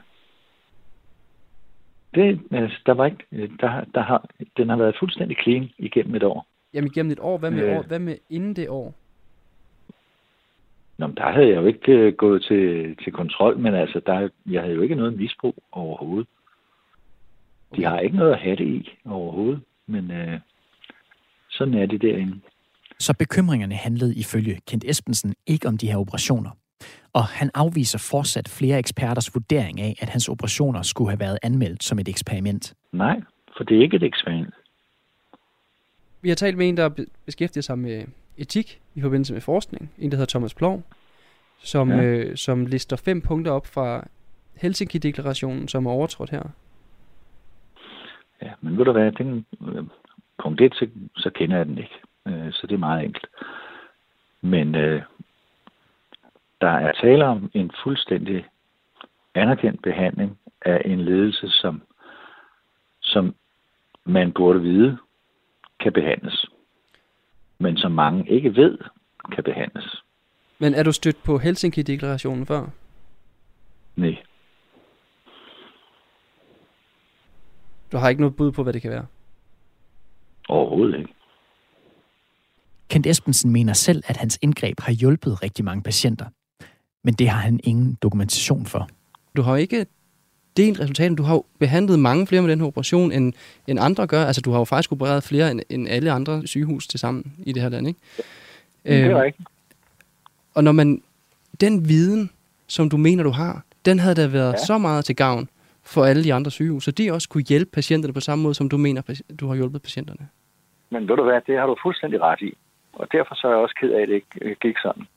Det, 2.15 2.41
altså, 2.51 2.79
der 2.85 2.93
var 2.93 3.05
ikke, 3.05 3.23
der, 3.61 3.83
der 3.95 4.01
har, 4.01 4.29
den 4.57 4.69
har 4.69 4.77
været 4.77 4.95
fuldstændig 4.99 5.37
clean 5.43 5.69
igennem 5.77 6.15
et 6.15 6.23
år. 6.23 6.47
Jamen 6.73 6.91
igennem 6.91 7.11
et 7.11 7.19
år? 7.19 7.37
Hvad 7.37 7.51
med, 7.51 7.63
øh, 7.63 7.77
år, 7.77 7.81
hvad 7.81 7.99
med 7.99 8.17
inden 8.29 8.55
det 8.55 8.69
år? 8.69 8.95
Nå, 10.97 11.07
men 11.07 11.15
der 11.15 11.31
havde 11.31 11.47
jeg 11.47 11.55
jo 11.55 11.65
ikke 11.65 12.07
uh, 12.07 12.13
gået 12.13 12.43
til, 12.43 12.95
til 13.03 13.13
kontrol, 13.13 13.57
men 13.57 13.73
altså, 13.73 14.01
der, 14.05 14.29
jeg 14.45 14.61
havde 14.61 14.75
jo 14.75 14.81
ikke 14.81 14.95
noget 14.95 15.17
misbrug 15.17 15.55
overhovedet. 15.71 16.27
De 17.75 17.85
har 17.85 17.99
ikke 17.99 18.17
noget 18.17 18.31
at 18.31 18.39
have 18.39 18.55
det 18.55 18.67
i 18.67 18.97
overhovedet, 19.05 19.61
men 19.87 20.11
uh, 20.11 20.39
sådan 21.49 21.73
er 21.73 21.85
det 21.85 22.01
derinde. 22.01 22.39
Så 22.99 23.13
bekymringerne 23.19 23.75
handlede 23.75 24.15
ifølge 24.15 24.59
Kent 24.67 24.83
Espensen 24.87 25.35
ikke 25.47 25.67
om 25.67 25.77
de 25.77 25.87
her 25.87 25.97
operationer. 25.97 26.51
Og 27.13 27.23
han 27.23 27.49
afviser 27.53 27.99
fortsat 28.11 28.47
flere 28.49 28.79
eksperters 28.79 29.35
vurdering 29.35 29.81
af, 29.81 29.95
at 30.01 30.09
hans 30.09 30.29
operationer 30.29 30.81
skulle 30.81 31.09
have 31.09 31.19
været 31.19 31.37
anmeldt 31.43 31.83
som 31.83 31.99
et 31.99 32.07
eksperiment. 32.07 32.73
Nej, 32.91 33.21
for 33.57 33.63
det 33.63 33.77
er 33.77 33.81
ikke 33.81 33.95
et 33.95 34.03
eksperiment. 34.03 34.53
Vi 36.21 36.29
har 36.29 36.35
talt 36.35 36.57
med 36.57 36.69
en, 36.69 36.77
der 36.77 36.89
beskæftiger 37.25 37.61
sig 37.61 37.79
med 37.79 38.05
etik 38.37 38.81
i 38.95 39.01
forbindelse 39.01 39.33
med 39.33 39.41
forskning. 39.41 39.91
En, 39.97 40.11
der 40.11 40.17
hedder 40.17 40.29
Thomas 40.29 40.53
Plov, 40.53 40.83
som, 41.59 41.89
ja. 41.89 42.03
øh, 42.03 42.37
som 42.37 42.65
lister 42.65 42.95
fem 42.95 43.21
punkter 43.21 43.51
op 43.51 43.67
fra 43.67 44.07
Helsinki-deklarationen, 44.61 45.67
som 45.67 45.85
er 45.85 45.91
overtrådt 45.91 46.29
her. 46.29 46.43
Ja, 48.41 48.51
men 48.61 48.77
ved 48.77 48.85
du 48.85 48.91
hvad, 48.91 49.11
den, 49.11 49.45
øh, 49.61 49.83
punkt 50.43 50.61
1, 50.61 50.73
så, 50.73 50.87
så 51.15 51.29
kender 51.29 51.57
jeg 51.57 51.65
den 51.65 51.77
ikke. 51.77 51.99
Øh, 52.27 52.53
så 52.53 52.67
det 52.67 52.73
er 52.73 52.85
meget 52.87 53.05
enkelt. 53.05 53.27
Men 54.41 54.75
øh, 54.75 55.01
der 56.61 56.69
er 56.69 56.91
tale 56.91 57.25
om 57.25 57.51
en 57.53 57.71
fuldstændig 57.83 58.45
anerkendt 59.35 59.81
behandling 59.81 60.39
af 60.61 60.81
en 60.85 60.99
ledelse, 60.99 61.49
som, 61.49 61.81
som 63.01 63.35
man 64.05 64.31
burde 64.31 64.61
vide 64.61 64.97
kan 65.79 65.93
behandles, 65.93 66.45
men 67.59 67.77
som 67.77 67.91
mange 67.91 68.29
ikke 68.29 68.55
ved 68.55 68.77
kan 69.31 69.43
behandles. 69.43 70.03
Men 70.59 70.73
er 70.73 70.83
du 70.83 70.91
stødt 70.91 71.23
på 71.23 71.37
Helsinki-deklarationen 71.37 72.45
før? 72.45 72.67
Nej. 73.95 74.23
Du 77.91 77.97
har 77.97 78.09
ikke 78.09 78.21
noget 78.21 78.35
bud 78.35 78.51
på, 78.51 78.63
hvad 78.63 78.73
det 78.73 78.81
kan 78.81 78.91
være? 78.91 79.05
Overhovedet 80.49 80.99
ikke. 80.99 81.13
Kent 82.89 83.07
Espensen 83.07 83.51
mener 83.51 83.73
selv, 83.73 84.03
at 84.07 84.17
hans 84.17 84.39
indgreb 84.41 84.79
har 84.79 84.91
hjulpet 84.91 85.43
rigtig 85.43 85.65
mange 85.65 85.83
patienter. 85.83 86.25
Men 87.03 87.13
det 87.13 87.29
har 87.29 87.39
han 87.39 87.59
ingen 87.63 87.97
dokumentation 88.01 88.65
for. 88.65 88.89
Du 89.35 89.41
har 89.41 89.55
ikke 89.55 89.85
delt 90.57 90.79
resultaten. 90.79 91.15
Du 91.15 91.23
har 91.23 91.33
jo 91.33 91.43
behandlet 91.59 91.99
mange 91.99 92.27
flere 92.27 92.41
med 92.41 92.51
den 92.51 92.59
her 92.59 92.67
operation, 92.67 93.11
end, 93.11 93.33
end 93.67 93.79
andre 93.79 94.07
gør. 94.07 94.23
Altså, 94.23 94.41
du 94.41 94.51
har 94.51 94.59
jo 94.59 94.65
faktisk 94.65 94.91
opereret 94.91 95.23
flere 95.23 95.51
end, 95.51 95.61
end 95.69 95.87
alle 95.89 96.11
andre 96.11 96.47
sygehus 96.47 96.87
til 96.87 96.99
sammen 96.99 97.33
i 97.45 97.51
det 97.51 97.61
her 97.61 97.69
land, 97.69 97.87
ikke? 97.87 97.99
Det 98.85 98.99
er 98.99 99.09
øhm, 99.09 99.17
rigtigt. 99.17 99.49
Og 100.55 100.63
når 100.63 100.71
man... 100.71 101.01
Den 101.61 101.89
viden, 101.89 102.29
som 102.67 102.89
du 102.89 102.97
mener, 102.97 103.23
du 103.23 103.29
har, 103.29 103.63
den 103.85 103.99
havde 103.99 104.15
da 104.15 104.27
været 104.27 104.53
ja. 104.53 104.65
så 104.65 104.77
meget 104.77 105.05
til 105.05 105.15
gavn 105.15 105.49
for 105.83 106.05
alle 106.05 106.23
de 106.23 106.33
andre 106.33 106.51
sygehus, 106.51 106.83
så 106.83 106.91
de 106.91 107.11
også 107.11 107.29
kunne 107.29 107.43
hjælpe 107.49 107.71
patienterne 107.71 108.13
på 108.13 108.19
samme 108.19 108.43
måde, 108.43 108.53
som 108.53 108.69
du 108.69 108.77
mener, 108.77 109.21
du 109.39 109.47
har 109.47 109.55
hjulpet 109.55 109.81
patienterne. 109.81 110.27
Men 110.89 111.07
ved 111.07 111.15
du 111.15 111.23
hvad, 111.23 111.41
det 111.47 111.57
har 111.59 111.65
du 111.65 111.75
fuldstændig 111.83 112.21
ret 112.21 112.41
i. 112.41 112.53
Og 112.93 113.11
derfor 113.11 113.35
så 113.35 113.47
er 113.47 113.51
jeg 113.51 113.59
også 113.59 113.75
ked 113.81 113.91
af, 113.91 114.01
at 114.01 114.07
det 114.07 114.15
ikke 114.15 114.55
gik 114.55 114.77
sådan. 114.77 115.07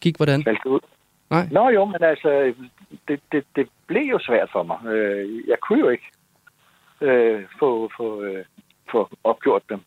Gik 0.00 0.16
hvordan? 0.16 0.44
Faldt 0.44 0.66
ud. 0.66 0.80
Nej. 1.30 1.48
Nå 1.50 1.68
jo, 1.68 1.84
men 1.84 2.02
altså, 2.02 2.54
det, 3.08 3.20
det, 3.32 3.44
det 3.56 3.68
blev 3.86 4.02
jo 4.10 4.18
svært 4.18 4.48
for 4.52 4.62
mig. 4.62 4.92
Øh, 4.92 5.48
jeg 5.48 5.56
kunne 5.68 5.80
jo 5.80 5.88
ikke 5.88 6.08
øh, 7.00 7.42
få, 7.58 7.90
få, 7.96 8.22
øh, 8.22 8.44
få 8.90 9.10
opgjort 9.24 9.62
dem. 9.68 9.80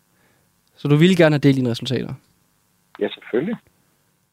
Så 0.75 0.87
du 0.87 0.95
ville 0.95 1.15
gerne 1.15 1.33
have 1.33 1.39
delt 1.39 1.55
dine 1.55 1.69
resultater? 1.69 2.13
Ja, 2.99 3.07
selvfølgelig. 3.09 3.55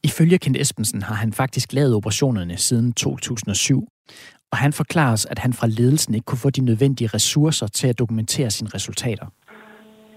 Ifølge 0.03 0.39
Kent 0.39 0.57
Esbensen 0.57 1.03
har 1.03 1.15
han 1.15 1.33
faktisk 1.33 1.73
lavet 1.73 1.95
operationerne 1.95 2.57
siden 2.57 2.93
2007, 2.93 3.89
og 4.51 4.59
han 4.59 4.73
forklarer 4.73 5.13
os, 5.13 5.27
at 5.27 5.39
han 5.39 5.53
fra 5.53 5.67
ledelsen 5.67 6.15
ikke 6.15 6.25
kunne 6.25 6.39
få 6.39 6.51
de 6.51 6.61
nødvendige 6.61 7.09
ressourcer 7.15 7.67
til 7.67 7.89
at 7.89 7.99
dokumentere 7.99 8.51
sine 8.51 8.71
resultater. 8.75 9.27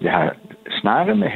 Jeg 0.02 0.12
har 0.12 0.36
snakket 0.82 1.18
med 1.18 1.30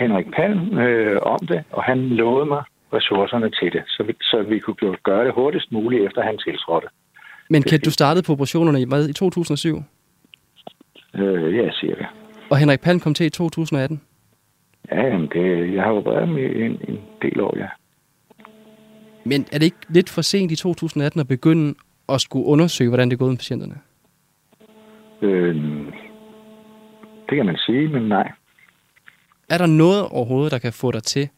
Henrik 0.00 0.26
Palm 0.36 0.78
øh, 0.78 1.20
om 1.22 1.38
det, 1.46 1.64
og 1.70 1.82
han 1.82 1.98
lovede 1.98 2.46
mig 2.46 2.62
ressourcerne 2.92 3.50
til 3.50 3.72
det, 3.72 3.82
så 3.86 4.02
vi, 4.02 4.12
så 4.20 4.42
vi 4.42 4.58
kunne 4.58 4.96
gøre 5.02 5.24
det 5.24 5.34
hurtigst 5.34 5.72
muligt, 5.72 6.06
efter 6.06 6.22
han 6.22 6.38
tiltrådte. 6.38 6.88
Men 7.50 7.62
kan 7.62 7.80
du 7.80 7.90
startede 7.90 8.26
på 8.26 8.32
operationerne 8.32 8.80
i, 8.80 8.84
hvad, 8.88 9.08
i 9.08 9.12
2007? 9.12 9.82
Øh, 11.14 11.56
ja, 11.56 11.70
cirka. 11.72 12.04
Og 12.50 12.56
Henrik 12.56 12.80
Palm 12.80 13.00
kom 13.00 13.14
til 13.14 13.26
i 13.26 13.30
2018? 13.30 14.00
Ja, 14.92 15.06
jamen 15.06 15.28
det, 15.34 15.74
jeg 15.74 15.82
har 15.82 15.92
opereret 15.92 16.28
med 16.28 16.50
en, 16.56 16.80
en 16.88 16.98
del 17.22 17.40
år, 17.40 17.58
ja. 17.58 17.66
Men 19.24 19.46
er 19.52 19.58
det 19.58 19.62
ikke 19.62 19.86
lidt 19.88 20.10
for 20.10 20.22
sent 20.22 20.52
i 20.52 20.56
2018 20.56 21.20
at 21.20 21.28
begynde 21.28 21.74
at 22.08 22.20
skulle 22.20 22.46
undersøge, 22.46 22.90
hvordan 22.90 23.08
det 23.08 23.16
er 23.16 23.18
gået 23.18 23.30
med 23.30 23.38
patienterne? 23.38 23.74
Øh, 25.22 25.56
det 27.30 27.36
kan 27.36 27.46
man 27.46 27.56
sige, 27.56 27.88
men 27.88 28.02
nej. 28.02 28.32
Er 29.48 29.58
der 29.58 29.66
noget 29.66 30.08
overhovedet, 30.08 30.52
der 30.52 30.58
kan 30.58 30.72
få 30.72 30.90
dig 30.90 31.02
til 31.02 31.28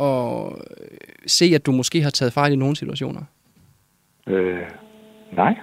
at 0.00 0.52
se, 1.26 1.44
at 1.54 1.66
du 1.66 1.72
måske 1.72 2.02
har 2.02 2.10
taget 2.10 2.32
fejl 2.32 2.52
i 2.52 2.56
nogle 2.56 2.76
situationer? 2.76 3.22
Øh, 4.26 4.62
nej. 5.32 5.54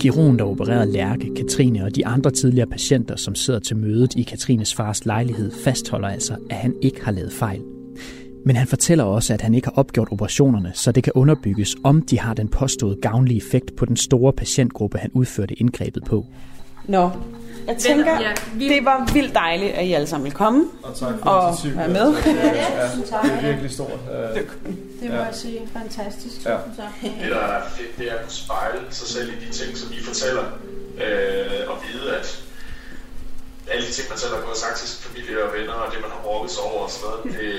Giron, 0.00 0.38
der 0.38 0.44
opererede 0.44 0.92
Lærke, 0.92 1.34
Katrine 1.36 1.84
og 1.84 1.96
de 1.96 2.06
andre 2.06 2.30
tidligere 2.30 2.68
patienter, 2.68 3.16
som 3.16 3.34
sidder 3.34 3.60
til 3.60 3.76
mødet 3.76 4.14
i 4.14 4.22
Katrines 4.22 4.74
fars 4.74 5.06
lejlighed, 5.06 5.52
fastholder 5.64 6.08
altså, 6.08 6.36
at 6.50 6.56
han 6.56 6.74
ikke 6.82 7.04
har 7.04 7.12
lavet 7.12 7.32
fejl. 7.32 7.69
Men 8.44 8.56
han 8.56 8.66
fortæller 8.66 9.04
også, 9.04 9.34
at 9.34 9.40
han 9.40 9.54
ikke 9.54 9.66
har 9.66 9.72
opgjort 9.76 10.08
operationerne, 10.10 10.72
så 10.74 10.92
det 10.92 11.04
kan 11.04 11.12
underbygges, 11.12 11.76
om 11.84 12.02
de 12.02 12.18
har 12.18 12.34
den 12.34 12.48
påståede 12.48 12.96
gavnlige 13.02 13.38
effekt 13.38 13.76
på 13.76 13.84
den 13.84 13.96
store 13.96 14.32
patientgruppe, 14.32 14.98
han 14.98 15.10
udførte 15.14 15.54
indgrebet 15.54 16.04
på. 16.04 16.26
Nå, 16.84 17.10
jeg 17.66 17.76
tænker, 17.76 18.20
ja, 18.20 18.32
vi... 18.54 18.68
det 18.68 18.84
var 18.84 19.10
vildt 19.12 19.34
dejligt, 19.34 19.72
at 19.72 19.86
I 19.86 19.92
alle 19.92 20.06
sammen 20.06 20.24
vil 20.24 20.32
komme 20.32 20.64
og, 20.82 20.96
tak 20.96 21.14
for 21.22 21.30
og 21.30 21.54
være 21.64 21.88
med. 21.88 22.14
Ja, 22.26 22.32
det 23.22 23.32
er 23.32 23.42
virkelig 23.42 23.70
stort. 23.70 24.00
Det, 24.34 24.46
det 25.02 25.10
må 25.10 25.16
jeg 25.16 25.28
sige. 25.32 25.60
Fantastisk. 25.72 26.46
Ja. 26.46 26.50
Det, 27.02 27.30
der 27.30 27.36
er 27.36 27.62
fedt, 27.68 27.98
det 27.98 28.10
er 28.10 28.14
at 28.14 28.32
spejle 28.32 28.80
sig 28.90 29.08
selv 29.08 29.28
i 29.28 29.46
de 29.46 29.52
ting, 29.52 29.76
som 29.76 29.92
I 29.92 30.02
fortæller, 30.02 30.42
øh, 30.96 31.70
og 31.70 31.76
vide, 31.92 32.16
at 32.16 32.44
alle 33.72 33.84
de 33.88 33.92
ting, 33.96 34.06
man 34.12 34.18
selv 34.22 34.32
har 34.34 34.40
gået 34.44 34.56
og 34.58 34.62
sagt 34.64 34.76
til 34.78 34.88
sin 34.92 35.00
familie 35.06 35.36
og 35.46 35.50
venner, 35.56 35.74
og 35.82 35.86
det, 35.92 35.98
man 36.06 36.10
har 36.16 36.22
brokket 36.26 36.50
sig 36.54 36.62
over 36.70 36.82
og 36.86 36.90
sådan 36.90 37.04
noget, 37.08 37.20
det, 37.36 37.50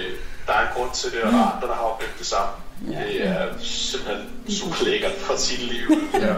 der 0.47 0.53
er 0.57 0.61
en 0.67 0.73
grund 0.75 0.91
til 0.99 1.07
det, 1.13 1.21
og 1.25 1.31
der 1.31 1.41
er 1.45 1.51
andre, 1.55 1.67
der 1.71 1.77
har 1.79 1.85
oplevet 1.91 2.15
det 2.21 2.27
samme. 2.35 2.51
Ja. 2.91 2.99
Det 3.07 3.27
er 3.27 3.43
simpelthen 3.59 4.21
super 4.59 4.79
lækkert 4.87 5.15
for 5.27 5.35
sit 5.45 5.59
liv. 5.71 5.85
ja. 6.13 6.33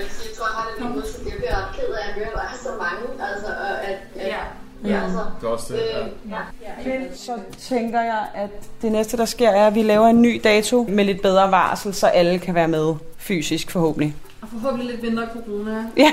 Jeg 0.00 0.30
tror, 0.36 0.46
jeg 0.50 0.56
har 0.58 0.66
det 0.78 0.94
lige 0.94 1.12
så 1.12 1.18
jeg 1.28 1.36
bliver 1.36 1.60
ked 1.76 1.90
af 2.00 2.08
at 2.08 2.14
høre, 2.18 2.30
der 2.38 2.44
er 2.52 2.56
så 2.62 2.70
mange. 2.84 3.04
Altså, 3.30 3.50
at, 3.82 3.98
at, 4.16 4.28
ja. 4.34 4.42
Ja, 4.84 5.04
altså, 5.04 5.24
det 5.40 5.46
er 5.46 5.50
også 5.50 5.72
det. 5.72 5.80
Øh, 5.80 6.30
ja. 6.30 6.36
Ja. 6.62 6.98
Men 6.98 7.16
så 7.16 7.38
tænker 7.58 8.00
jeg, 8.00 8.26
at 8.34 8.50
det 8.82 8.92
næste, 8.92 9.16
der 9.16 9.24
sker, 9.24 9.50
er, 9.50 9.66
at 9.66 9.74
vi 9.74 9.82
laver 9.82 10.06
en 10.06 10.22
ny 10.22 10.40
dato 10.44 10.86
med 10.88 11.04
lidt 11.04 11.22
bedre 11.22 11.50
varsel, 11.50 11.94
så 11.94 12.06
alle 12.06 12.38
kan 12.38 12.54
være 12.54 12.68
med 12.68 12.94
fysisk 13.16 13.70
forhåbentlig. 13.70 14.14
Og 14.42 14.48
forhåbentlig 14.48 14.90
lidt 14.90 15.02
mindre 15.02 15.28
corona. 15.32 15.84
Ja. 15.96 16.12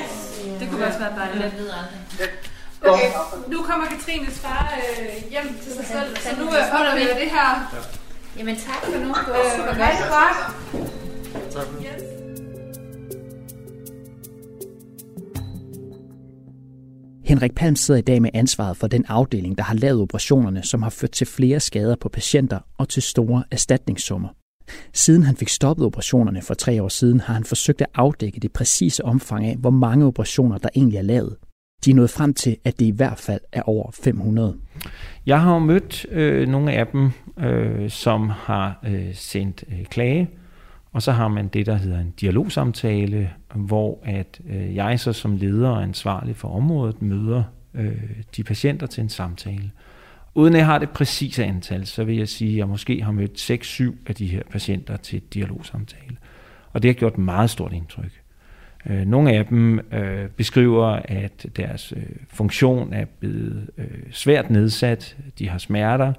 Det 0.59 0.69
kunne 0.71 0.85
også 0.85 0.99
være 0.99 1.13
dejligt. 1.17 1.53
Okay, 2.93 3.11
nu 3.47 3.57
kommer 3.63 3.85
Katrines 3.85 4.39
far 4.39 4.73
øh, 4.77 5.31
hjem 5.31 5.47
til 5.63 5.71
sig 5.73 5.85
selv, 5.85 6.17
så 6.17 6.29
nu 6.39 6.45
øh, 6.45 6.63
holder 6.75 6.95
vi 6.95 7.01
det 7.01 7.29
her. 7.31 7.49
Jamen 8.37 8.55
tak 8.55 8.81
for 8.83 8.99
nu. 8.99 9.07
Det 9.07 9.33
var 9.39 9.55
super 9.57 9.75
godt. 9.81 9.97
Tak. 10.13 10.35
Tak. 11.51 11.67
Yes. 11.81 12.19
Henrik 17.29 17.55
Palm 17.55 17.75
sidder 17.75 17.97
i 17.97 18.01
dag 18.01 18.21
med 18.21 18.29
ansvaret 18.33 18.77
for 18.77 18.87
den 18.87 19.05
afdeling, 19.07 19.57
der 19.57 19.63
har 19.63 19.73
lavet 19.73 20.01
operationerne, 20.01 20.63
som 20.63 20.81
har 20.81 20.89
ført 20.89 21.11
til 21.11 21.27
flere 21.27 21.59
skader 21.59 21.95
på 21.95 22.09
patienter 22.09 22.59
og 22.77 22.89
til 22.89 23.03
store 23.03 23.43
erstatningssummer. 23.51 24.29
Siden 24.93 25.23
han 25.23 25.35
fik 25.35 25.49
stoppet 25.49 25.85
operationerne 25.85 26.41
for 26.41 26.53
tre 26.53 26.83
år 26.83 26.87
siden, 26.87 27.19
har 27.19 27.33
han 27.33 27.43
forsøgt 27.43 27.81
at 27.81 27.87
afdække 27.95 28.39
det 28.39 28.53
præcise 28.53 29.05
omfang 29.05 29.45
af, 29.45 29.55
hvor 29.55 29.69
mange 29.69 30.05
operationer 30.05 30.57
der 30.57 30.69
egentlig 30.75 30.97
er 30.97 31.01
lavet. 31.01 31.37
De 31.85 31.91
er 31.91 31.95
nået 31.95 32.09
frem 32.09 32.33
til, 32.33 32.57
at 32.63 32.79
det 32.79 32.85
i 32.85 32.91
hvert 32.95 33.17
fald 33.17 33.41
er 33.51 33.61
over 33.61 33.91
500. 34.03 34.57
Jeg 35.25 35.41
har 35.41 35.53
jo 35.53 35.59
mødt 35.59 36.05
øh, 36.11 36.47
nogle 36.47 36.71
af 36.71 36.87
dem, 36.87 37.11
øh, 37.39 37.89
som 37.89 38.29
har 38.29 38.79
øh, 38.87 39.15
sendt 39.15 39.63
øh, 39.71 39.85
klage, 39.85 40.29
og 40.91 41.01
så 41.01 41.11
har 41.11 41.27
man 41.27 41.47
det, 41.47 41.65
der 41.65 41.75
hedder 41.75 41.99
en 41.99 42.13
dialogsamtale, 42.21 43.29
hvor 43.55 43.99
at 44.03 44.41
øh, 44.49 44.75
jeg 44.75 44.99
så 44.99 45.13
som 45.13 45.35
leder 45.35 45.69
og 45.69 45.83
ansvarlig 45.83 46.35
for 46.35 46.47
området 46.47 47.01
møder 47.01 47.43
øh, 47.73 48.09
de 48.37 48.43
patienter 48.43 48.87
til 48.87 49.01
en 49.01 49.09
samtale. 49.09 49.71
Uden 50.35 50.53
at 50.53 50.57
jeg 50.57 50.65
har 50.65 50.79
det 50.79 50.89
præcise 50.89 51.45
antal, 51.45 51.85
så 51.85 52.03
vil 52.03 52.17
jeg 52.17 52.27
sige, 52.27 52.51
at 52.51 52.57
jeg 52.57 52.67
måske 52.67 53.03
har 53.03 53.11
mødt 53.11 53.51
6-7 53.51 53.95
af 54.07 54.15
de 54.15 54.27
her 54.27 54.41
patienter 54.51 54.97
til 54.97 55.17
et 55.17 55.33
dialogsamtale. 55.33 56.17
Og 56.73 56.83
det 56.83 56.89
har 56.89 56.93
gjort 56.93 57.13
et 57.13 57.19
meget 57.19 57.49
stort 57.49 57.73
indtryk. 57.73 58.21
Øh, 58.85 59.05
nogle 59.05 59.31
af 59.33 59.45
dem 59.45 59.79
øh, 59.79 60.29
beskriver, 60.29 60.85
at 61.05 61.45
deres 61.57 61.93
øh, 61.97 62.03
funktion 62.27 62.93
er 62.93 63.05
blevet 63.19 63.69
øh, 63.77 63.85
svært 64.11 64.49
nedsat, 64.49 65.17
de 65.39 65.49
har 65.49 65.57
smerter, 65.57 66.13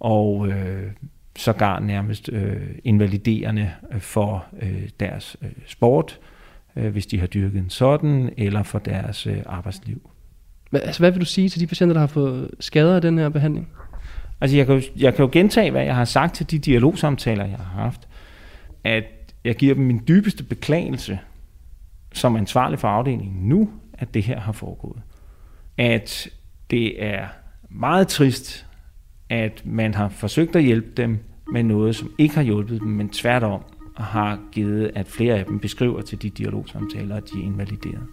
og 0.00 0.48
øh, 0.48 0.82
sågar 1.36 1.80
nærmest 1.80 2.30
øh, 2.32 2.56
invaliderende 2.84 3.70
for 3.98 4.44
øh, 4.62 4.88
deres 5.00 5.36
øh, 5.42 5.50
sport, 5.66 6.18
øh, 6.76 6.92
hvis 6.92 7.06
de 7.06 7.20
har 7.20 7.26
dyrket 7.26 7.58
en 7.58 7.70
sådan, 7.70 8.32
eller 8.36 8.62
for 8.62 8.78
deres 8.78 9.26
øh, 9.26 9.38
arbejdsliv. 9.46 10.10
Men, 10.70 10.82
altså, 10.84 11.02
hvad 11.02 11.10
vil 11.10 11.20
du 11.20 11.26
sige 11.26 11.48
til 11.48 11.60
de 11.60 11.66
patienter, 11.66 11.94
der 11.94 12.00
har 12.00 12.06
fået 12.06 12.50
skader 12.60 12.94
af 12.94 13.02
den 13.02 13.18
her 13.18 13.28
behandling? 13.28 13.68
Altså, 14.40 14.56
jeg 14.56 14.66
kan, 14.66 14.74
jo, 14.74 14.82
jeg 14.96 15.14
kan 15.14 15.24
jo 15.24 15.28
gentage, 15.32 15.70
hvad 15.70 15.84
jeg 15.84 15.96
har 15.96 16.04
sagt 16.04 16.34
til 16.34 16.50
de 16.50 16.58
dialogsamtaler, 16.58 17.44
jeg 17.44 17.56
har 17.58 17.82
haft, 17.82 18.08
at 18.84 19.04
jeg 19.44 19.54
giver 19.54 19.74
dem 19.74 19.84
min 19.84 20.02
dybeste 20.08 20.44
beklagelse 20.44 21.18
som 22.14 22.36
ansvarlig 22.36 22.78
for 22.78 22.88
afdelingen 22.88 23.48
nu, 23.48 23.70
at 23.92 24.14
det 24.14 24.22
her 24.22 24.40
har 24.40 24.52
foregået. 24.52 25.02
At 25.78 26.28
det 26.70 27.04
er 27.04 27.26
meget 27.70 28.08
trist, 28.08 28.66
at 29.28 29.62
man 29.64 29.94
har 29.94 30.08
forsøgt 30.08 30.56
at 30.56 30.62
hjælpe 30.62 30.90
dem 30.96 31.18
med 31.52 31.62
noget, 31.62 31.96
som 31.96 32.10
ikke 32.18 32.34
har 32.34 32.42
hjulpet 32.42 32.80
dem, 32.80 32.88
men 32.88 33.08
tværtom 33.08 33.60
har 33.96 34.38
givet, 34.52 34.90
at 34.94 35.08
flere 35.08 35.38
af 35.38 35.44
dem 35.44 35.58
beskriver 35.58 36.02
til 36.02 36.22
de 36.22 36.30
dialogsamtaler, 36.30 37.16
at 37.16 37.22
de 37.32 37.40
er 37.40 37.44
invalideret. 37.44 38.06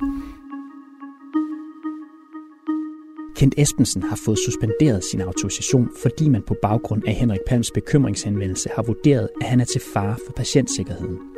Kent 3.36 3.54
Espensen 3.58 4.04
har 4.04 4.20
fået 4.26 4.38
suspenderet 4.46 5.04
sin 5.04 5.22
autorisation, 5.22 5.90
fordi 6.02 6.30
man 6.30 6.44
på 6.48 6.56
baggrund 6.62 7.04
af 7.08 7.14
Henrik 7.14 7.40
Palms 7.48 7.72
bekymringshenvendelse 7.72 8.70
har 8.76 8.84
vurderet, 8.84 9.30
at 9.42 9.48
han 9.48 9.60
er 9.60 9.66
til 9.66 9.82
fare 9.94 10.16
for 10.26 10.34
patientsikkerheden. 10.34 11.37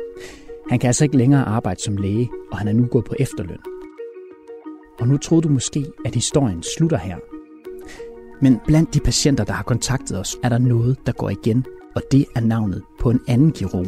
Han 0.70 0.78
kan 0.78 0.86
altså 0.86 1.04
ikke 1.04 1.16
længere 1.16 1.44
arbejde 1.44 1.82
som 1.82 1.96
læge, 1.96 2.30
og 2.52 2.58
han 2.58 2.68
er 2.68 2.72
nu 2.72 2.86
gået 2.86 3.04
på 3.04 3.14
efterløn. 3.18 3.58
Og 5.00 5.08
nu 5.08 5.16
troede 5.16 5.42
du 5.42 5.48
måske, 5.48 5.86
at 6.04 6.14
historien 6.14 6.62
slutter 6.62 6.98
her. 6.98 7.16
Men 8.42 8.60
blandt 8.66 8.94
de 8.94 9.00
patienter, 9.00 9.44
der 9.44 9.52
har 9.52 9.62
kontaktet 9.62 10.18
os, 10.18 10.36
er 10.42 10.48
der 10.48 10.58
noget, 10.58 10.96
der 11.06 11.12
går 11.12 11.30
igen, 11.30 11.64
og 11.96 12.02
det 12.12 12.24
er 12.36 12.40
navnet 12.40 12.82
på 13.00 13.10
en 13.10 13.20
anden 13.28 13.52
kirurg. 13.52 13.86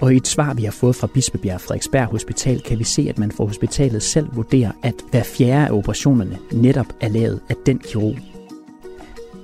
Og 0.00 0.14
i 0.14 0.16
et 0.16 0.26
svar, 0.26 0.54
vi 0.54 0.64
har 0.64 0.70
fået 0.70 0.96
fra 0.96 1.06
Bispebjerg 1.14 1.60
Frederiksberg 1.60 2.06
Hospital, 2.06 2.60
kan 2.60 2.78
vi 2.78 2.84
se, 2.84 3.06
at 3.08 3.18
man 3.18 3.32
fra 3.32 3.44
hospitalet 3.44 4.02
selv 4.02 4.36
vurderer, 4.36 4.72
at 4.82 4.94
hver 5.10 5.22
fjerde 5.22 5.66
af 5.66 5.72
operationerne 5.72 6.38
netop 6.52 6.86
er 7.00 7.08
lavet 7.08 7.40
af 7.48 7.54
den 7.66 7.78
kirurg. 7.78 8.16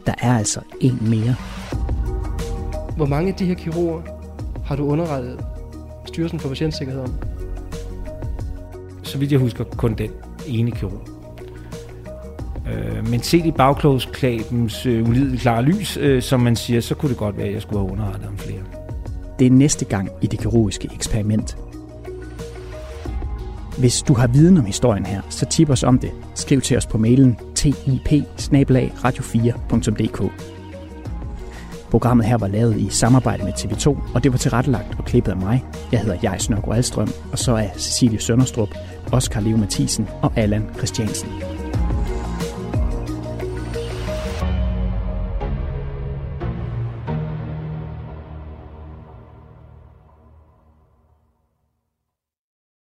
Der 0.07 0.15
er 0.19 0.39
altså 0.39 0.61
en 0.81 0.99
mere. 1.01 1.35
Hvor 2.97 3.07
mange 3.07 3.29
af 3.29 3.35
de 3.35 3.47
her 3.47 3.55
kirurger 3.55 4.03
har 4.65 4.77
du 4.77 4.85
underrettet 4.85 5.52
Styrelsen 6.13 6.41
for 6.41 6.49
Patientsikkerhed 6.49 7.03
om? 7.03 7.15
Så 9.03 9.19
vidt 9.19 9.33
jeg 9.33 9.41
husker, 9.41 9.65
kun 9.65 9.95
den 9.95 10.11
ene 10.47 10.71
kirurg. 10.71 11.09
Øh, 12.73 13.09
men 13.09 13.23
set 13.23 13.47
i 13.47 13.51
bagklogskabens 13.51 14.87
øh, 14.87 15.09
ulideligt 15.09 15.43
klare 15.43 15.63
lys, 15.63 15.97
øh, 15.97 16.23
som 16.23 16.41
man 16.41 16.57
siger, 16.57 16.81
så 16.81 16.95
kunne 16.95 17.11
det 17.11 17.19
godt 17.19 17.37
være, 17.37 17.47
at 17.47 17.53
jeg 17.53 17.63
skulle 17.63 17.81
have 17.81 17.93
underrettet 17.93 18.29
om 18.29 18.39
flere. 18.39 18.61
Det 19.39 19.47
er 19.47 19.51
næste 19.51 19.85
gang 19.85 20.09
i 20.23 20.27
det 20.27 20.41
kirurgiske 20.41 20.89
eksperiment. 20.95 21.57
Hvis 23.79 24.03
du 24.03 24.15
har 24.15 24.27
viden 24.27 24.57
om 24.57 24.65
historien 24.65 25.07
her, 25.07 25.23
så 25.31 25.47
tip 25.47 25.71
os 25.71 25.83
om 25.83 25.99
det. 25.99 26.11
Skriv 26.35 26.61
til 26.61 26.77
os 26.77 26.87
på 26.87 26.99
mailen 26.99 27.39
tip 27.55 27.75
radio4.dk. 29.05 30.33
Programmet 31.93 32.27
her 32.27 32.37
var 32.37 32.49
lavet 32.49 32.77
i 32.79 32.89
samarbejde 32.89 33.45
med 33.45 33.53
TV2, 33.53 34.15
og 34.15 34.25
det 34.25 34.33
var 34.33 34.39
tilrettelagt 34.39 34.99
og 34.99 35.05
klippet 35.05 35.33
af 35.33 35.37
mig. 35.37 35.65
Jeg 35.93 36.01
hedder 36.01 36.17
Jais 36.23 36.51
Nørgaard 36.51 36.77
Alstrøm, 36.77 37.09
og 37.33 37.39
så 37.39 37.53
er 37.53 37.69
Cecilie 37.77 38.21
Sønderstrup, 38.21 38.69
Oskar 39.13 39.41
Leo 39.41 39.57
Mathisen 39.57 40.09
og 40.23 40.33
Allan 40.37 40.71
Christiansen. 40.77 41.29